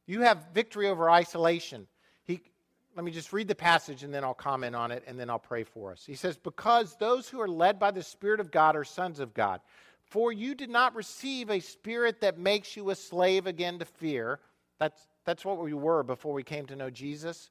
You 0.06 0.22
have 0.22 0.48
victory 0.54 0.88
over 0.88 1.10
isolation. 1.10 1.88
He, 2.26 2.42
let 2.96 3.06
me 3.06 3.12
just 3.12 3.34
read 3.34 3.48
the 3.48 3.56
passage 3.56 4.04
and 4.04 4.14
then 4.14 4.24
I'll 4.24 4.34
comment 4.34 4.76
on 4.76 4.92
it 4.92 5.04
and 5.08 5.20
then 5.20 5.30
I'll 5.30 5.40
pray 5.40 5.64
for 5.64 5.92
us. 5.92 6.04
He 6.06 6.16
says, 6.16 6.38
Because 6.38 6.96
those 6.98 7.30
who 7.30 7.40
are 7.42 7.48
led 7.48 7.80
by 7.80 7.92
the 7.92 8.04
Spirit 8.04 8.40
of 8.40 8.52
God 8.52 8.76
are 8.76 8.84
sons 8.84 9.20
of 9.20 9.34
God. 9.34 9.62
For 10.06 10.32
you 10.32 10.54
did 10.54 10.70
not 10.70 10.96
receive 10.96 11.50
a 11.50 11.60
spirit 11.60 12.22
that 12.22 12.38
makes 12.38 12.76
you 12.76 12.90
a 12.90 12.96
slave 12.96 13.48
again 13.48 13.80
to 13.80 13.86
fear. 13.86 14.40
That's, 14.80 15.08
that's 15.26 15.46
what 15.46 15.60
we 15.60 15.74
were 15.74 16.04
before 16.04 16.34
we 16.34 16.44
came 16.44 16.66
to 16.68 16.76
know 16.76 16.90
Jesus. 16.90 17.50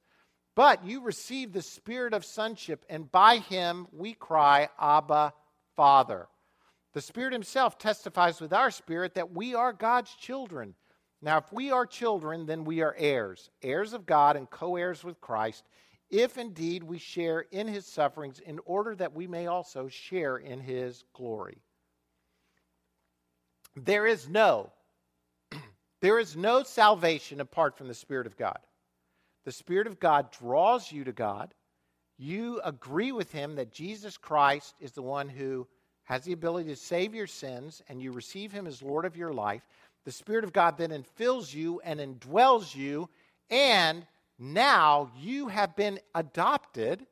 But 0.55 0.85
you 0.85 1.03
received 1.03 1.55
the 1.55 1.63
spirit 1.63 2.13
of 2.13 2.25
sonship, 2.25 2.85
and 2.91 3.11
by 3.11 3.39
him 3.39 3.87
we 3.91 4.13
cry, 4.13 4.69
Abba, 4.79 5.33
Father. 5.77 6.29
The 6.93 7.01
Spirit 7.01 7.33
Himself 7.33 7.79
testifies 7.79 8.41
with 8.41 8.53
our 8.53 8.71
spirit 8.71 9.15
that 9.15 9.33
we 9.33 9.55
are 9.55 9.73
God's 9.73 10.15
children. 10.15 10.75
Now, 11.23 11.39
if 11.39 11.53
we 11.53 11.71
are 11.71 11.87
children, 11.87 12.47
then 12.47 12.65
we 12.65 12.83
are 12.83 12.97
heirs, 12.99 13.49
heirs 13.63 13.93
of 13.93 14.07
God 14.07 14.37
and 14.37 14.51
co 14.51 14.75
heirs 14.75 15.05
with 15.05 15.21
Christ, 15.21 15.65
if 16.11 16.37
indeed 16.37 16.83
we 16.83 16.99
share 16.99 17.41
in 17.53 17.69
his 17.69 17.87
sufferings, 17.87 18.41
in 18.41 18.59
order 18.67 18.97
that 18.97 19.15
we 19.15 19.29
may 19.29 19.47
also 19.47 19.87
share 19.87 20.37
in 20.37 20.59
his 20.59 21.05
glory. 21.15 21.63
There 23.77 24.07
is 24.07 24.29
no, 24.29 24.71
there 26.01 26.19
is 26.19 26.37
no 26.37 26.65
salvation 26.65 27.41
apart 27.41 27.79
from 27.79 27.87
the 27.87 27.95
Spirit 27.95 28.27
of 28.27 28.37
God. 28.37 28.59
The 29.45 29.53
Spirit 29.53 29.87
of 29.87 30.01
God 30.01 30.31
draws 30.33 30.91
you 30.91 31.05
to 31.05 31.13
God. 31.13 31.55
You 32.19 32.61
agree 32.65 33.13
with 33.13 33.33
him 33.33 33.55
that 33.57 33.73
Jesus 33.73 34.17
Christ 34.17 34.75
is 34.81 34.93
the 34.93 35.03
one 35.03 35.29
who 35.29 35.67
has 36.05 36.25
the 36.25 36.33
ability 36.33 36.69
to 36.69 36.77
save 36.77 37.15
your 37.15 37.27
sins, 37.29 37.81
and 37.89 38.03
you 38.03 38.13
receive 38.13 38.53
him 38.53 38.67
as 38.67 38.83
Lord 38.83 39.05
of 39.05 39.17
your 39.17 39.33
life. 39.33 39.67
The 40.05 40.13
Spirit 40.13 40.45
of 40.45 40.53
God 40.53 40.79
then 40.79 40.91
infills 40.91 41.55
you 41.55 41.81
and 41.85 42.01
indwells 42.01 42.75
you, 42.75 43.09
and 43.51 44.07
now 44.39 45.11
you 45.19 45.49
have 45.49 45.77
been 45.77 46.01
adopted 46.15 47.07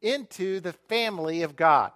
into 0.00 0.60
the 0.60 0.72
family 0.72 1.42
of 1.42 1.54
God. 1.54 1.92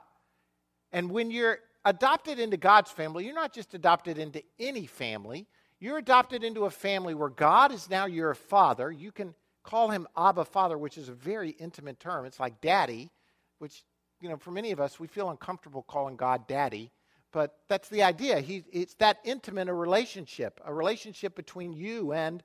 And 0.92 1.10
when 1.10 1.30
you're 1.30 1.58
adopted 1.84 2.38
into 2.38 2.56
God's 2.56 2.90
family, 2.90 3.24
you're 3.24 3.34
not 3.34 3.52
just 3.52 3.74
adopted 3.74 4.18
into 4.18 4.42
any 4.58 4.86
family, 4.86 5.46
you're 5.80 5.98
adopted 5.98 6.44
into 6.44 6.64
a 6.64 6.70
family 6.70 7.14
where 7.14 7.28
God 7.28 7.72
is 7.72 7.90
now 7.90 8.06
your 8.06 8.34
father. 8.34 8.90
You 8.90 9.12
can 9.12 9.34
call 9.62 9.90
him 9.90 10.06
Abba 10.16 10.44
Father, 10.44 10.78
which 10.78 10.96
is 10.96 11.08
a 11.08 11.14
very 11.14 11.50
intimate 11.50 12.00
term. 12.00 12.24
It's 12.24 12.40
like 12.40 12.60
daddy, 12.60 13.10
which, 13.58 13.84
you 14.20 14.28
know, 14.28 14.36
for 14.36 14.52
many 14.52 14.72
of 14.72 14.80
us, 14.80 14.98
we 14.98 15.06
feel 15.06 15.28
uncomfortable 15.28 15.82
calling 15.82 16.16
God 16.16 16.46
daddy. 16.46 16.90
But 17.36 17.54
that's 17.68 17.90
the 17.90 18.02
idea. 18.02 18.40
He, 18.40 18.64
it's 18.72 18.94
that 18.94 19.18
intimate 19.22 19.68
a 19.68 19.74
relationship, 19.74 20.58
a 20.64 20.72
relationship 20.72 21.36
between 21.36 21.74
you 21.74 22.14
and 22.14 22.42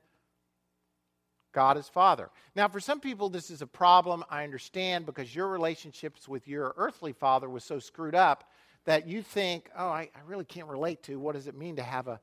God 1.53 1.77
as 1.77 1.87
Father. 1.87 2.29
Now, 2.57 2.67
for 2.67 2.81
some 2.81 2.99
people, 2.99 3.29
this 3.29 3.49
is 3.49 3.61
a 3.61 3.67
problem. 3.67 4.25
I 4.29 4.43
understand 4.43 5.05
because 5.05 5.33
your 5.33 5.47
relationships 5.47 6.27
with 6.27 6.45
your 6.45 6.73
earthly 6.75 7.13
father 7.13 7.49
was 7.49 7.63
so 7.63 7.79
screwed 7.79 8.15
up 8.15 8.51
that 8.83 9.07
you 9.07 9.21
think, 9.21 9.69
oh, 9.77 9.87
I, 9.87 10.09
I 10.13 10.19
really 10.27 10.43
can't 10.43 10.67
relate 10.67 11.03
to 11.03 11.17
what 11.17 11.35
does 11.35 11.47
it 11.47 11.55
mean 11.55 11.77
to 11.77 11.83
have 11.83 12.09
a 12.09 12.19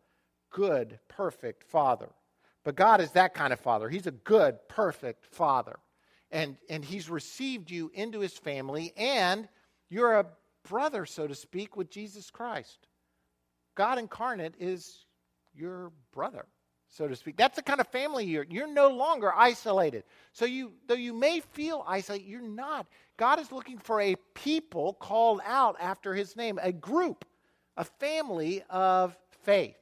good, 0.50 0.98
perfect 1.08 1.64
father. 1.64 2.10
But 2.64 2.76
God 2.76 3.00
is 3.00 3.12
that 3.12 3.32
kind 3.32 3.54
of 3.54 3.60
father. 3.60 3.88
He's 3.88 4.06
a 4.06 4.10
good, 4.10 4.58
perfect 4.68 5.24
father. 5.24 5.78
And, 6.30 6.58
and 6.68 6.84
He's 6.84 7.08
received 7.08 7.70
you 7.70 7.90
into 7.94 8.20
His 8.20 8.36
family, 8.36 8.92
and 8.94 9.48
you're 9.88 10.20
a 10.20 10.26
brother, 10.68 11.06
so 11.06 11.26
to 11.26 11.34
speak, 11.34 11.76
with 11.76 11.90
Jesus 11.90 12.30
Christ. 12.30 12.86
God 13.74 13.98
incarnate 13.98 14.54
is 14.58 15.04
your 15.54 15.92
brother, 16.12 16.46
so 16.88 17.08
to 17.08 17.16
speak. 17.16 17.36
That's 17.36 17.56
the 17.56 17.62
kind 17.62 17.80
of 17.80 17.86
family 17.88 18.24
you're. 18.24 18.46
You're 18.48 18.72
no 18.72 18.88
longer 18.90 19.32
isolated. 19.34 20.04
So 20.32 20.44
you, 20.44 20.72
though 20.86 20.94
you 20.94 21.12
may 21.12 21.40
feel 21.40 21.84
isolated, 21.86 22.26
you're 22.26 22.40
not. 22.40 22.86
God 23.16 23.40
is 23.40 23.52
looking 23.52 23.78
for 23.78 24.00
a 24.00 24.16
people 24.34 24.94
called 24.94 25.40
out 25.44 25.76
after 25.80 26.14
His 26.14 26.36
name, 26.36 26.58
a 26.62 26.72
group, 26.72 27.24
a 27.76 27.84
family 27.84 28.62
of 28.68 29.16
faith. 29.42 29.76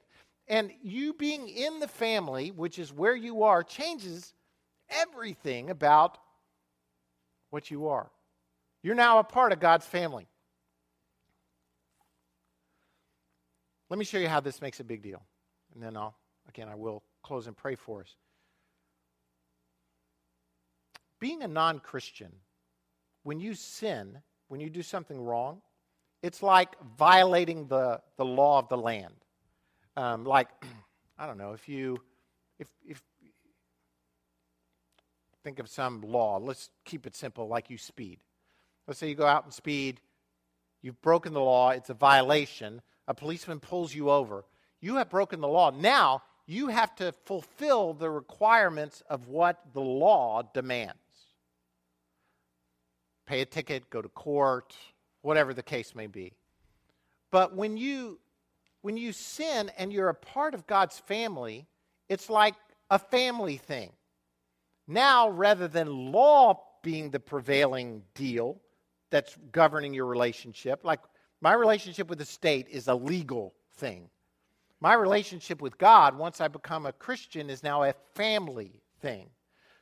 And 0.49 0.71
you 0.83 1.13
being 1.15 1.49
in 1.49 1.81
the 1.81 1.89
family, 1.89 2.51
which 2.51 2.79
is 2.79 2.93
where 2.93 3.17
you 3.17 3.43
are, 3.45 3.63
changes 3.63 4.33
everything 4.89 5.71
about 5.71 6.19
what 7.51 7.71
you 7.71 7.89
are. 7.89 8.11
You're 8.83 8.95
now 8.95 9.19
a 9.19 9.25
part 9.25 9.53
of 9.53 9.59
God's 9.59 9.87
family. 9.87 10.29
Let 13.89 13.99
me 13.99 14.05
show 14.05 14.19
you 14.19 14.29
how 14.29 14.41
this 14.41 14.61
makes 14.61 14.81
a 14.81 14.85
big 14.85 15.03
deal. 15.03 15.23
And 15.75 15.83
then 15.83 15.97
I'll, 15.97 16.17
again, 16.49 16.69
I 16.69 16.75
will 16.75 17.03
close 17.23 17.47
and 17.47 17.57
pray 17.57 17.75
for 17.75 18.01
us. 18.01 18.17
Being 21.21 21.43
a 21.43 21.49
non 21.49 21.79
Christian, 21.79 22.33
when 23.23 23.41
you 23.41 23.55
sin, 23.55 24.19
when 24.49 24.61
you 24.61 24.71
do 24.71 24.83
something 24.83 25.21
wrong, 25.21 25.63
it's 26.23 26.43
like 26.43 26.75
violating 26.99 27.69
the, 27.69 28.01
the 28.17 28.25
law 28.25 28.59
of 28.59 28.69
the 28.69 28.77
land. 28.77 29.15
Um, 29.97 30.25
like, 30.25 30.49
I 31.19 31.27
don't 31.27 31.39
know, 31.39 31.53
if 31.53 31.69
you, 31.69 31.99
if, 32.59 32.69
if, 32.87 33.03
think 35.43 35.59
of 35.59 35.69
some 35.69 36.03
law, 36.03 36.39
let's 36.39 36.71
keep 36.85 37.07
it 37.07 37.15
simple, 37.15 37.49
like 37.49 37.71
you 37.71 37.79
speed. 37.79 38.19
Let's 38.87 39.01
say 39.01 39.09
you 39.09 39.15
go 39.15 39.27
out 39.27 39.45
and 39.45 39.55
speed, 39.55 40.01
you've 40.83 41.01
broken 41.01 41.33
the 41.33 41.41
law, 41.41 41.71
it's 41.71 41.89
a 41.89 41.95
violation 41.95 42.83
a 43.07 43.15
policeman 43.15 43.61
pulls 43.61 43.95
you 43.95 44.11
over, 44.11 44.45
you 44.81 44.97
have 44.97 45.11
broken 45.11 45.41
the 45.41 45.49
law. 45.49 45.71
Now 45.71 46.23
you 46.47 46.69
have 46.69 46.95
to 46.97 47.13
fulfill 47.25 47.95
the 47.95 48.11
requirements 48.11 49.03
of 49.09 49.29
what 49.29 49.61
the 49.73 49.81
law 49.81 50.43
demands. 50.55 50.95
Pay 53.27 53.41
a 53.41 53.45
ticket, 53.45 53.91
go 53.91 54.01
to 54.01 54.09
court, 54.09 54.75
whatever 55.23 55.53
the 55.53 55.63
case 55.63 55.95
may 55.95 56.07
be. 56.07 56.33
But 57.33 57.55
when 57.55 57.77
you 57.77 58.21
when 58.83 58.97
you 58.97 59.13
sin 59.13 59.73
and 59.77 59.93
you're 59.93 60.09
a 60.09 60.15
part 60.15 60.55
of 60.55 60.69
God's 60.69 60.97
family, 60.97 61.67
it's 62.09 62.31
like 62.31 62.55
a 62.89 63.01
family 63.01 63.57
thing. 63.57 63.91
Now, 64.87 65.29
rather 65.29 65.67
than 65.67 66.13
law 66.13 66.63
being 66.83 67.11
the 67.11 67.19
prevailing 67.19 68.05
deal 68.15 68.61
that's 69.11 69.37
governing 69.51 69.93
your 69.93 70.07
relationship, 70.07 70.85
like 70.85 71.01
my 71.41 71.55
relationship 71.55 72.09
with 72.09 72.19
the 72.19 72.25
state 72.25 72.69
is 72.71 72.89
a 72.89 72.95
legal 72.95 73.55
thing. 73.75 74.09
My 74.81 74.95
relationship 74.95 75.63
with 75.63 75.79
God, 75.79 76.17
once 76.17 76.41
I 76.41 76.49
become 76.49 76.87
a 76.87 76.93
Christian, 76.93 77.51
is 77.51 77.63
now 77.63 77.83
a 77.83 77.95
family 78.15 78.83
thing. 79.01 79.29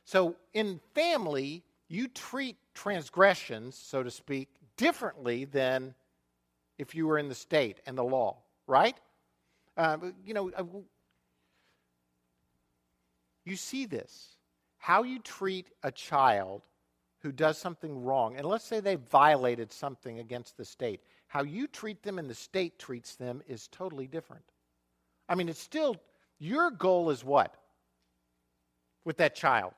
So 0.05 0.35
in 0.53 0.79
family, 0.93 1.63
you 1.87 2.07
treat 2.07 2.57
transgressions, 2.73 3.75
so 3.75 4.03
to 4.03 4.11
speak, 4.11 4.49
differently 4.77 5.45
than 5.45 5.93
if 6.77 6.95
you 6.95 7.07
were 7.07 7.17
in 7.17 7.29
the 7.29 7.35
state 7.35 7.79
and 7.85 7.97
the 7.97 8.03
law, 8.03 8.37
right? 8.67 8.95
Uh, 9.77 9.97
you 10.25 10.33
know, 10.33 10.51
uh, 10.55 10.63
you 13.43 13.55
see 13.55 13.85
this. 13.85 14.37
How 14.77 15.03
you 15.03 15.19
treat 15.19 15.67
a 15.83 15.91
child 15.91 16.61
who 17.19 17.31
does 17.31 17.57
something 17.57 18.03
wrong, 18.03 18.35
and 18.37 18.45
let's 18.45 18.65
say 18.65 18.79
they 18.79 18.95
violated 18.95 19.71
something 19.71 20.19
against 20.19 20.57
the 20.57 20.65
state, 20.65 21.01
how 21.27 21.43
you 21.43 21.67
treat 21.67 22.03
them 22.03 22.19
and 22.19 22.29
the 22.29 22.35
state 22.35 22.79
treats 22.79 23.15
them 23.15 23.41
is 23.47 23.67
totally 23.67 24.07
different. 24.07 24.43
I 25.27 25.35
mean, 25.35 25.49
it's 25.49 25.59
still, 25.59 25.97
your 26.39 26.71
goal 26.71 27.09
is 27.09 27.23
what? 27.23 27.55
With 29.03 29.17
that 29.17 29.35
child. 29.35 29.73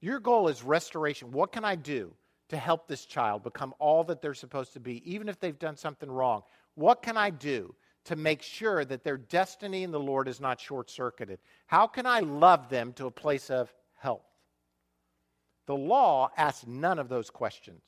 Your 0.00 0.20
goal 0.20 0.48
is 0.48 0.62
restoration. 0.62 1.32
What 1.32 1.52
can 1.52 1.64
I 1.64 1.76
do 1.76 2.12
to 2.50 2.56
help 2.56 2.86
this 2.86 3.06
child 3.06 3.42
become 3.42 3.74
all 3.78 4.04
that 4.04 4.20
they're 4.20 4.34
supposed 4.34 4.74
to 4.74 4.80
be, 4.80 5.02
even 5.10 5.28
if 5.28 5.40
they've 5.40 5.58
done 5.58 5.76
something 5.76 6.10
wrong? 6.10 6.42
What 6.74 7.02
can 7.02 7.16
I 7.16 7.30
do 7.30 7.74
to 8.04 8.16
make 8.16 8.42
sure 8.42 8.84
that 8.84 9.02
their 9.02 9.16
destiny 9.16 9.82
in 9.82 9.90
the 9.90 10.00
Lord 10.00 10.28
is 10.28 10.40
not 10.40 10.60
short 10.60 10.90
circuited? 10.90 11.38
How 11.66 11.86
can 11.86 12.04
I 12.04 12.20
love 12.20 12.68
them 12.68 12.92
to 12.94 13.06
a 13.06 13.10
place 13.10 13.50
of 13.50 13.72
health? 13.96 14.26
The 15.66 15.74
law 15.74 16.30
asks 16.36 16.66
none 16.66 16.98
of 16.98 17.08
those 17.08 17.30
questions. 17.30 17.82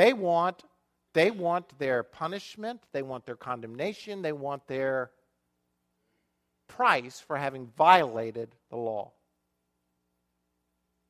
They 0.00 0.14
want, 0.14 0.64
they 1.12 1.30
want 1.30 1.78
their 1.78 2.02
punishment, 2.02 2.80
they 2.90 3.02
want 3.02 3.26
their 3.26 3.36
condemnation, 3.36 4.22
they 4.22 4.32
want 4.32 4.66
their 4.66 5.10
price 6.68 7.20
for 7.20 7.36
having 7.36 7.66
violated 7.76 8.56
the 8.70 8.78
law. 8.78 9.12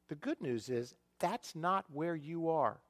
The 0.09 0.17
good 0.17 0.41
news 0.41 0.69
is 0.69 0.97
that's 1.21 1.55
not 1.55 1.85
where 1.93 2.17
you 2.17 2.49
are. 2.49 2.81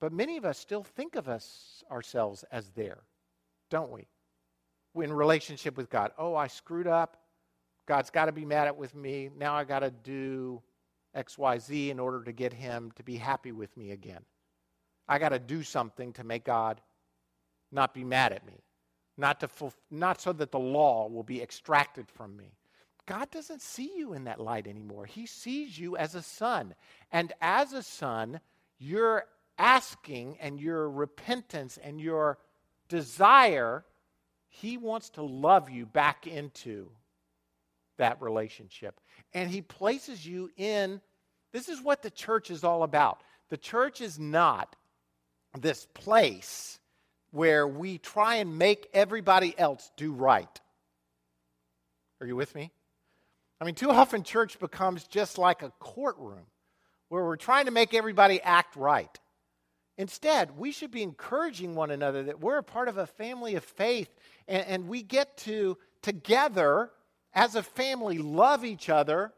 But 0.00 0.12
many 0.12 0.36
of 0.36 0.44
us 0.44 0.56
still 0.56 0.84
think 0.84 1.16
of 1.16 1.26
us 1.26 1.82
ourselves 1.90 2.44
as 2.52 2.70
there 2.70 3.00
don't 3.70 3.90
we? 3.90 4.06
In 4.94 5.12
relationship 5.12 5.76
with 5.76 5.90
God. 5.90 6.12
Oh, 6.16 6.36
I 6.36 6.46
screwed 6.46 6.86
up. 6.86 7.16
God's 7.88 8.10
got 8.10 8.26
to 8.26 8.32
be 8.32 8.44
mad 8.44 8.68
at 8.68 8.76
with 8.76 8.94
me. 8.94 9.30
Now 9.36 9.56
I 9.56 9.64
got 9.64 9.80
to 9.80 9.90
do 9.90 10.62
XYZ 11.16 11.88
in 11.88 11.98
order 11.98 12.22
to 12.22 12.30
get 12.30 12.52
him 12.52 12.92
to 12.94 13.02
be 13.02 13.16
happy 13.16 13.50
with 13.50 13.76
me 13.76 13.90
again. 13.90 14.22
I 15.08 15.18
got 15.18 15.30
to 15.30 15.38
do 15.38 15.62
something 15.62 16.12
to 16.14 16.24
make 16.24 16.44
God 16.44 16.80
not 17.72 17.94
be 17.94 18.04
mad 18.04 18.32
at 18.32 18.46
me. 18.46 18.62
Not, 19.16 19.40
to 19.40 19.48
fulf- 19.48 19.74
not 19.90 20.20
so 20.20 20.32
that 20.34 20.52
the 20.52 20.58
law 20.58 21.08
will 21.08 21.22
be 21.22 21.42
extracted 21.42 22.10
from 22.10 22.36
me. 22.36 22.52
God 23.06 23.30
doesn't 23.30 23.62
see 23.62 23.92
you 23.96 24.12
in 24.12 24.24
that 24.24 24.40
light 24.40 24.66
anymore. 24.66 25.06
He 25.06 25.26
sees 25.26 25.78
you 25.78 25.96
as 25.96 26.14
a 26.14 26.22
son. 26.22 26.74
And 27.12 27.32
as 27.40 27.72
a 27.72 27.82
son, 27.82 28.40
your 28.78 29.26
asking 29.58 30.36
and 30.40 30.60
your 30.60 30.90
repentance 30.90 31.78
and 31.82 32.00
your 32.00 32.38
desire, 32.88 33.84
He 34.48 34.76
wants 34.76 35.08
to 35.10 35.22
love 35.22 35.70
you 35.70 35.86
back 35.86 36.26
into 36.26 36.90
that 37.96 38.20
relationship. 38.20 39.00
And 39.32 39.50
He 39.50 39.62
places 39.62 40.26
you 40.26 40.50
in 40.56 41.00
this 41.52 41.68
is 41.68 41.80
what 41.80 42.02
the 42.02 42.10
church 42.10 42.50
is 42.50 42.64
all 42.64 42.82
about. 42.82 43.22
The 43.48 43.56
church 43.56 44.00
is 44.00 44.18
not 44.18 44.76
this 45.60 45.86
place 45.94 46.78
where 47.30 47.66
we 47.66 47.98
try 47.98 48.36
and 48.36 48.58
make 48.58 48.88
everybody 48.94 49.54
else 49.58 49.90
do 49.96 50.12
right. 50.12 50.60
Are 52.20 52.26
you 52.26 52.36
with 52.36 52.54
me? 52.54 52.70
I 53.60 53.64
mean, 53.64 53.74
too 53.74 53.90
often 53.90 54.22
church 54.22 54.58
becomes 54.58 55.06
just 55.06 55.38
like 55.38 55.62
a 55.62 55.72
courtroom 55.78 56.46
where 57.08 57.24
we're 57.24 57.36
trying 57.36 57.66
to 57.66 57.70
make 57.70 57.94
everybody 57.94 58.40
act 58.42 58.76
right. 58.76 59.18
Instead, 59.98 60.58
we 60.58 60.72
should 60.72 60.90
be 60.90 61.02
encouraging 61.02 61.74
one 61.74 61.90
another 61.90 62.24
that 62.24 62.40
we're 62.40 62.58
a 62.58 62.62
part 62.62 62.88
of 62.88 62.98
a 62.98 63.06
family 63.06 63.54
of 63.54 63.64
faith 63.64 64.14
and, 64.46 64.66
and, 64.66 64.88
we 64.88 65.02
get 65.02 65.36
to, 65.38 65.78
together 66.02 66.90
as 67.32 67.54
a 67.54 67.62
family, 67.62 68.18
love 68.18 68.64
each 68.64 68.90
other 68.90 69.32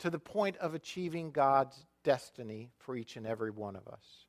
to 0.00 0.10
the 0.10 0.18
point 0.18 0.56
of 0.56 0.74
achieving 0.74 1.30
God's 1.30 1.86
destiny 2.02 2.70
for 2.78 2.96
each 2.96 3.16
and 3.16 3.26
every 3.26 3.50
one 3.50 3.76
of 3.76 3.86
us. 3.86 4.23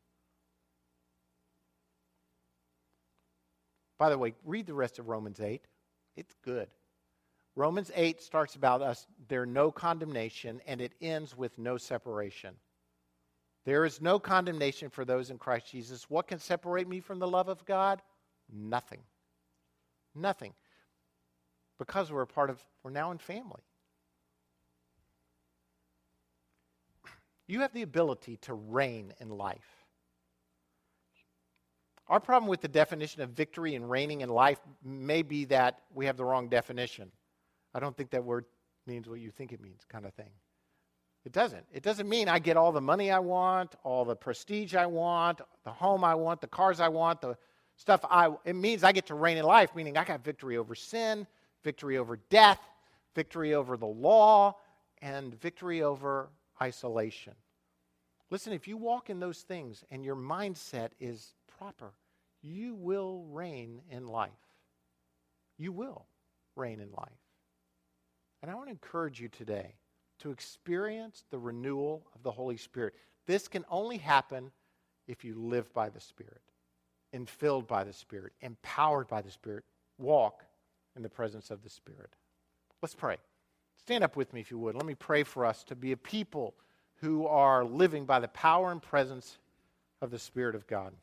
By 3.98 4.10
the 4.10 4.18
way, 4.18 4.34
read 4.44 4.66
the 4.66 4.74
rest 4.74 5.00
of 5.00 5.08
Romans 5.08 5.40
8. 5.40 5.66
It's 6.16 6.36
good. 6.44 6.68
Romans 7.56 7.92
8 7.96 8.22
starts 8.22 8.56
about 8.56 8.82
us, 8.82 9.08
there 9.30 9.46
no 9.46 9.72
condemnation, 9.72 10.62
and 10.68 10.82
it 10.82 10.94
ends 11.02 11.38
with 11.38 11.58
no 11.58 11.78
separation. 11.78 12.56
There 13.64 13.86
is 13.86 14.02
no 14.02 14.20
condemnation 14.20 14.90
for 14.90 15.06
those 15.06 15.32
in 15.32 15.38
Christ 15.38 15.72
Jesus. 15.72 16.10
What 16.10 16.28
can 16.28 16.40
separate 16.40 16.88
me 16.88 17.00
from 17.00 17.20
the 17.20 17.28
love 17.28 17.48
of 17.48 17.66
God? 17.66 18.02
Nothing. 18.54 19.02
Nothing. 20.14 20.54
Because 21.80 22.12
we're 22.12 22.22
a 22.22 22.28
part 22.28 22.50
of, 22.50 22.62
we're 22.84 22.92
now 22.92 23.12
in 23.12 23.18
family. 23.18 23.64
You 27.48 27.62
have 27.62 27.74
the 27.74 27.82
ability 27.82 28.38
to 28.44 28.54
reign 28.54 29.14
in 29.20 29.30
life. 29.30 29.85
Our 32.08 32.20
problem 32.20 32.50
with 32.50 32.62
the 32.62 32.68
definition 32.68 33.22
of 33.22 33.32
victory 33.32 33.76
and 33.76 33.90
reigning 33.90 34.22
in 34.22 34.30
life 34.30 34.60
may 34.84 35.24
be 35.24 35.46
that 35.46 35.82
we 35.94 36.06
have 36.06 36.18
the 36.18 36.26
wrong 36.26 36.50
definition. 36.50 37.12
I 37.74 37.80
don't 37.80 37.98
think 37.98 38.12
that 38.12 38.24
word 38.24 38.46
means 38.86 39.10
what 39.10 39.20
you 39.20 39.32
think 39.32 39.52
it 39.52 39.62
means, 39.62 39.82
kind 39.90 40.06
of 40.06 40.14
thing. 40.14 40.30
It 41.26 41.32
doesn't. 41.32 41.66
It 41.74 41.82
doesn't 41.82 42.08
mean 42.08 42.30
I 42.30 42.38
get 42.38 42.56
all 42.56 42.72
the 42.72 42.82
money 42.82 43.10
I 43.10 43.18
want, 43.18 43.76
all 43.84 44.06
the 44.06 44.16
prestige 44.16 44.76
I 44.76 44.86
want, 44.86 45.42
the 45.64 45.72
home 45.72 46.04
I 46.04 46.14
want, 46.14 46.40
the 46.40 46.48
cars 46.48 46.80
I 46.80 46.88
want, 46.88 47.22
the 47.22 47.36
stuff 47.78 48.06
I 48.10 48.30
it 48.46 48.56
means 48.56 48.84
I 48.84 48.92
get 48.92 49.08
to 49.08 49.16
reign 49.16 49.38
in 49.38 49.46
life, 49.46 49.76
meaning 49.76 49.98
I 49.98 50.04
got 50.04 50.24
victory 50.24 50.58
over 50.58 50.76
sin, 50.76 51.26
victory 51.64 51.98
over 51.98 52.20
death, 52.30 52.60
victory 53.16 53.56
over 53.56 53.76
the 53.76 53.88
law, 53.88 54.56
and 55.02 55.34
victory 55.42 55.82
over 55.82 56.30
isolation. 56.62 57.34
Listen, 58.30 58.54
if 58.54 58.68
you 58.68 58.78
walk 58.78 59.10
in 59.10 59.20
those 59.20 59.42
things 59.42 59.84
and 59.90 60.06
your 60.06 60.16
mindset 60.16 60.92
is 61.00 61.34
proper, 61.58 61.94
you 62.42 62.76
will 62.76 63.26
reign 63.32 63.82
in 63.90 64.08
life. 64.08 64.32
You 65.58 65.72
will 65.72 66.06
reign 66.56 66.80
in 66.80 66.92
life. 66.92 67.10
And 68.42 68.52
I 68.52 68.56
want 68.56 68.68
to 68.68 68.72
encourage 68.72 69.20
you 69.20 69.30
today 69.30 69.76
to 70.20 70.32
experience 70.32 71.24
the 71.30 71.40
renewal 71.40 72.06
of 72.14 72.24
the 72.24 72.32
Holy 72.32 72.58
Spirit. 72.58 72.94
This 73.26 73.48
can 73.48 73.66
only 73.70 73.98
happen 73.98 74.52
if 75.08 75.24
you 75.24 75.36
live 75.36 75.72
by 75.74 75.90
the 75.90 76.00
Spirit, 76.00 76.42
and 77.14 77.30
filled 77.30 77.68
by 77.68 77.84
the 77.84 77.94
Spirit, 77.94 78.34
empowered 78.42 79.08
by 79.08 79.22
the 79.22 79.32
Spirit. 79.32 79.64
Walk 79.98 80.44
in 80.96 81.04
the 81.04 81.10
presence 81.10 81.52
of 81.52 81.64
the 81.64 81.70
Spirit. 81.70 82.10
Let's 82.82 82.96
pray. 82.96 83.18
Stand 83.78 84.04
up 84.04 84.16
with 84.16 84.34
me 84.34 84.42
if 84.42 84.52
you 84.52 84.58
would. 84.60 84.76
Let 84.76 84.86
me 84.86 84.96
pray 84.96 85.24
for 85.24 85.46
us 85.46 85.64
to 85.66 85.76
be 85.76 85.92
a 85.92 85.98
people 85.98 86.56
who 87.02 87.28
are 87.28 87.64
living 87.64 88.06
by 88.06 88.20
the 88.20 88.28
power 88.28 88.72
and 88.72 88.82
presence 88.82 89.38
of 90.02 90.12
the 90.12 90.20
Spirit 90.20 90.56
of 90.56 90.68
God. 90.68 90.94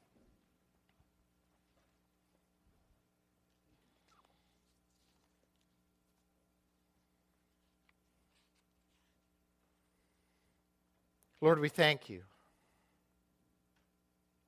Lord, 11.43 11.59
we 11.59 11.69
thank 11.69 12.09
you. 12.09 12.23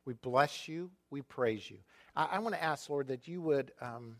We 0.04 0.14
bless 0.14 0.68
you. 0.68 0.92
We 1.10 1.22
praise 1.22 1.68
you. 1.68 1.78
I, 2.14 2.28
I 2.32 2.38
want 2.38 2.54
to 2.54 2.62
ask, 2.62 2.88
Lord, 2.88 3.08
that 3.08 3.26
you 3.26 3.42
would 3.42 3.72
um, 3.82 4.16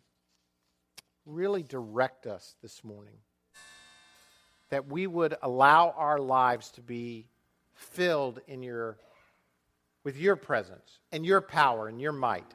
really 1.25 1.63
direct 1.63 2.27
us 2.27 2.57
this 2.63 2.83
morning. 2.83 3.15
That 4.71 4.89
we 4.89 5.07
would 5.07 5.37
allow 5.41 5.95
our 5.97 6.19
lives 6.19 6.73
to 6.73 6.81
be 6.81 7.29
filled 7.75 8.41
in 8.49 8.61
your, 8.61 8.99
with 10.03 10.17
your 10.17 10.35
presence 10.35 10.99
and 11.13 11.25
your 11.25 11.41
power 11.41 11.87
and 11.87 12.01
your 12.01 12.13
might, 12.13 12.55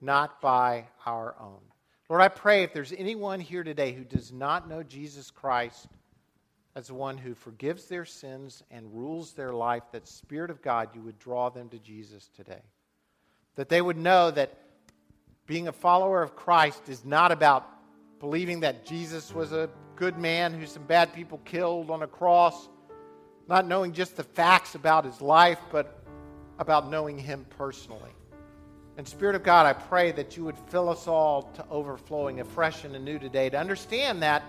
not 0.00 0.40
by 0.40 0.86
our 1.04 1.36
own. 1.38 1.60
Lord, 2.08 2.22
I 2.22 2.28
pray 2.28 2.62
if 2.62 2.72
there's 2.72 2.94
anyone 2.96 3.40
here 3.40 3.64
today 3.64 3.92
who 3.92 4.04
does 4.04 4.32
not 4.32 4.66
know 4.66 4.82
Jesus 4.82 5.30
Christ 5.30 5.88
as 6.76 6.92
one 6.92 7.16
who 7.16 7.34
forgives 7.34 7.86
their 7.86 8.04
sins 8.04 8.62
and 8.70 8.92
rules 8.92 9.32
their 9.32 9.52
life, 9.54 9.82
that 9.92 10.06
Spirit 10.06 10.50
of 10.50 10.60
God, 10.60 10.90
you 10.94 11.00
would 11.00 11.18
draw 11.18 11.48
them 11.48 11.70
to 11.70 11.78
Jesus 11.78 12.28
today. 12.36 12.60
That 13.54 13.70
they 13.70 13.80
would 13.80 13.96
know 13.96 14.30
that 14.30 14.52
being 15.46 15.68
a 15.68 15.72
follower 15.72 16.22
of 16.22 16.36
Christ 16.36 16.90
is 16.90 17.02
not 17.02 17.32
about 17.32 17.66
believing 18.20 18.60
that 18.60 18.84
Jesus 18.84 19.34
was 19.34 19.52
a 19.52 19.70
good 19.96 20.18
man 20.18 20.52
who 20.52 20.66
some 20.66 20.84
bad 20.84 21.14
people 21.14 21.40
killed 21.46 21.90
on 21.90 22.02
a 22.02 22.06
cross, 22.06 22.68
not 23.48 23.66
knowing 23.66 23.94
just 23.94 24.18
the 24.18 24.24
facts 24.24 24.74
about 24.74 25.06
his 25.06 25.22
life, 25.22 25.60
but 25.72 26.04
about 26.58 26.90
knowing 26.90 27.18
him 27.18 27.46
personally. 27.56 28.12
And 28.98 29.08
Spirit 29.08 29.34
of 29.34 29.42
God, 29.42 29.64
I 29.64 29.72
pray 29.72 30.12
that 30.12 30.36
you 30.36 30.44
would 30.44 30.58
fill 30.68 30.90
us 30.90 31.08
all 31.08 31.44
to 31.54 31.64
overflowing 31.70 32.40
afresh 32.40 32.84
and 32.84 32.94
anew 32.94 33.18
today 33.18 33.48
to 33.48 33.58
understand 33.58 34.22
that 34.22 34.42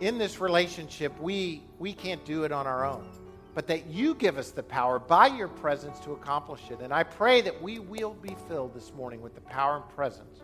in 0.00 0.18
this 0.18 0.40
relationship, 0.40 1.18
we, 1.20 1.62
we 1.78 1.92
can't 1.92 2.24
do 2.24 2.44
it 2.44 2.52
on 2.52 2.66
our 2.66 2.84
own, 2.84 3.06
but 3.54 3.66
that 3.68 3.86
you 3.86 4.14
give 4.14 4.38
us 4.38 4.50
the 4.50 4.62
power 4.62 4.98
by 4.98 5.26
your 5.28 5.48
presence 5.48 5.98
to 6.00 6.12
accomplish 6.12 6.70
it. 6.70 6.80
And 6.80 6.92
I 6.92 7.02
pray 7.02 7.40
that 7.42 7.62
we 7.62 7.78
will 7.78 8.14
be 8.14 8.36
filled 8.48 8.74
this 8.74 8.92
morning 8.94 9.20
with 9.20 9.34
the 9.34 9.40
power 9.42 9.76
and 9.76 9.88
presence 9.94 10.40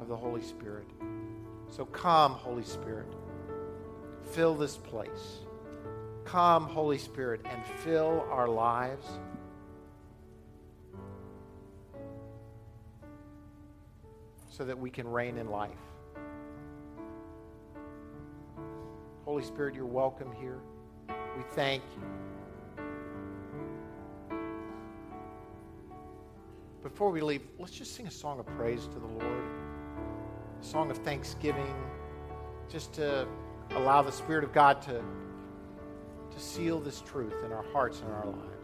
of 0.00 0.08
the 0.08 0.16
Holy 0.16 0.42
Spirit. 0.42 0.86
So 1.68 1.84
come, 1.84 2.32
Holy 2.32 2.64
Spirit, 2.64 3.12
fill 4.32 4.54
this 4.54 4.76
place. 4.76 5.40
Come, 6.24 6.64
Holy 6.64 6.98
Spirit, 6.98 7.40
and 7.44 7.64
fill 7.84 8.26
our 8.30 8.48
lives. 8.48 9.06
so 14.56 14.64
that 14.64 14.78
we 14.78 14.88
can 14.88 15.06
reign 15.06 15.36
in 15.36 15.50
life. 15.50 15.70
Holy 19.26 19.42
Spirit, 19.42 19.74
you're 19.74 19.84
welcome 19.84 20.30
here. 20.38 20.60
We 21.08 21.42
thank 21.56 21.82
you. 21.96 22.84
Before 26.80 27.10
we 27.10 27.20
leave, 27.20 27.42
let's 27.58 27.72
just 27.72 27.96
sing 27.96 28.06
a 28.06 28.10
song 28.10 28.38
of 28.38 28.46
praise 28.46 28.86
to 28.86 29.00
the 29.00 29.06
Lord, 29.06 29.44
a 30.60 30.64
song 30.64 30.92
of 30.92 30.98
thanksgiving, 30.98 31.74
just 32.68 32.92
to 32.92 33.26
allow 33.70 34.00
the 34.00 34.12
Spirit 34.12 34.44
of 34.44 34.52
God 34.52 34.80
to, 34.82 35.02
to 36.30 36.38
seal 36.38 36.78
this 36.78 37.00
truth 37.00 37.34
in 37.44 37.50
our 37.50 37.64
hearts 37.72 38.02
and 38.02 38.12
our 38.12 38.26
lives. 38.26 38.55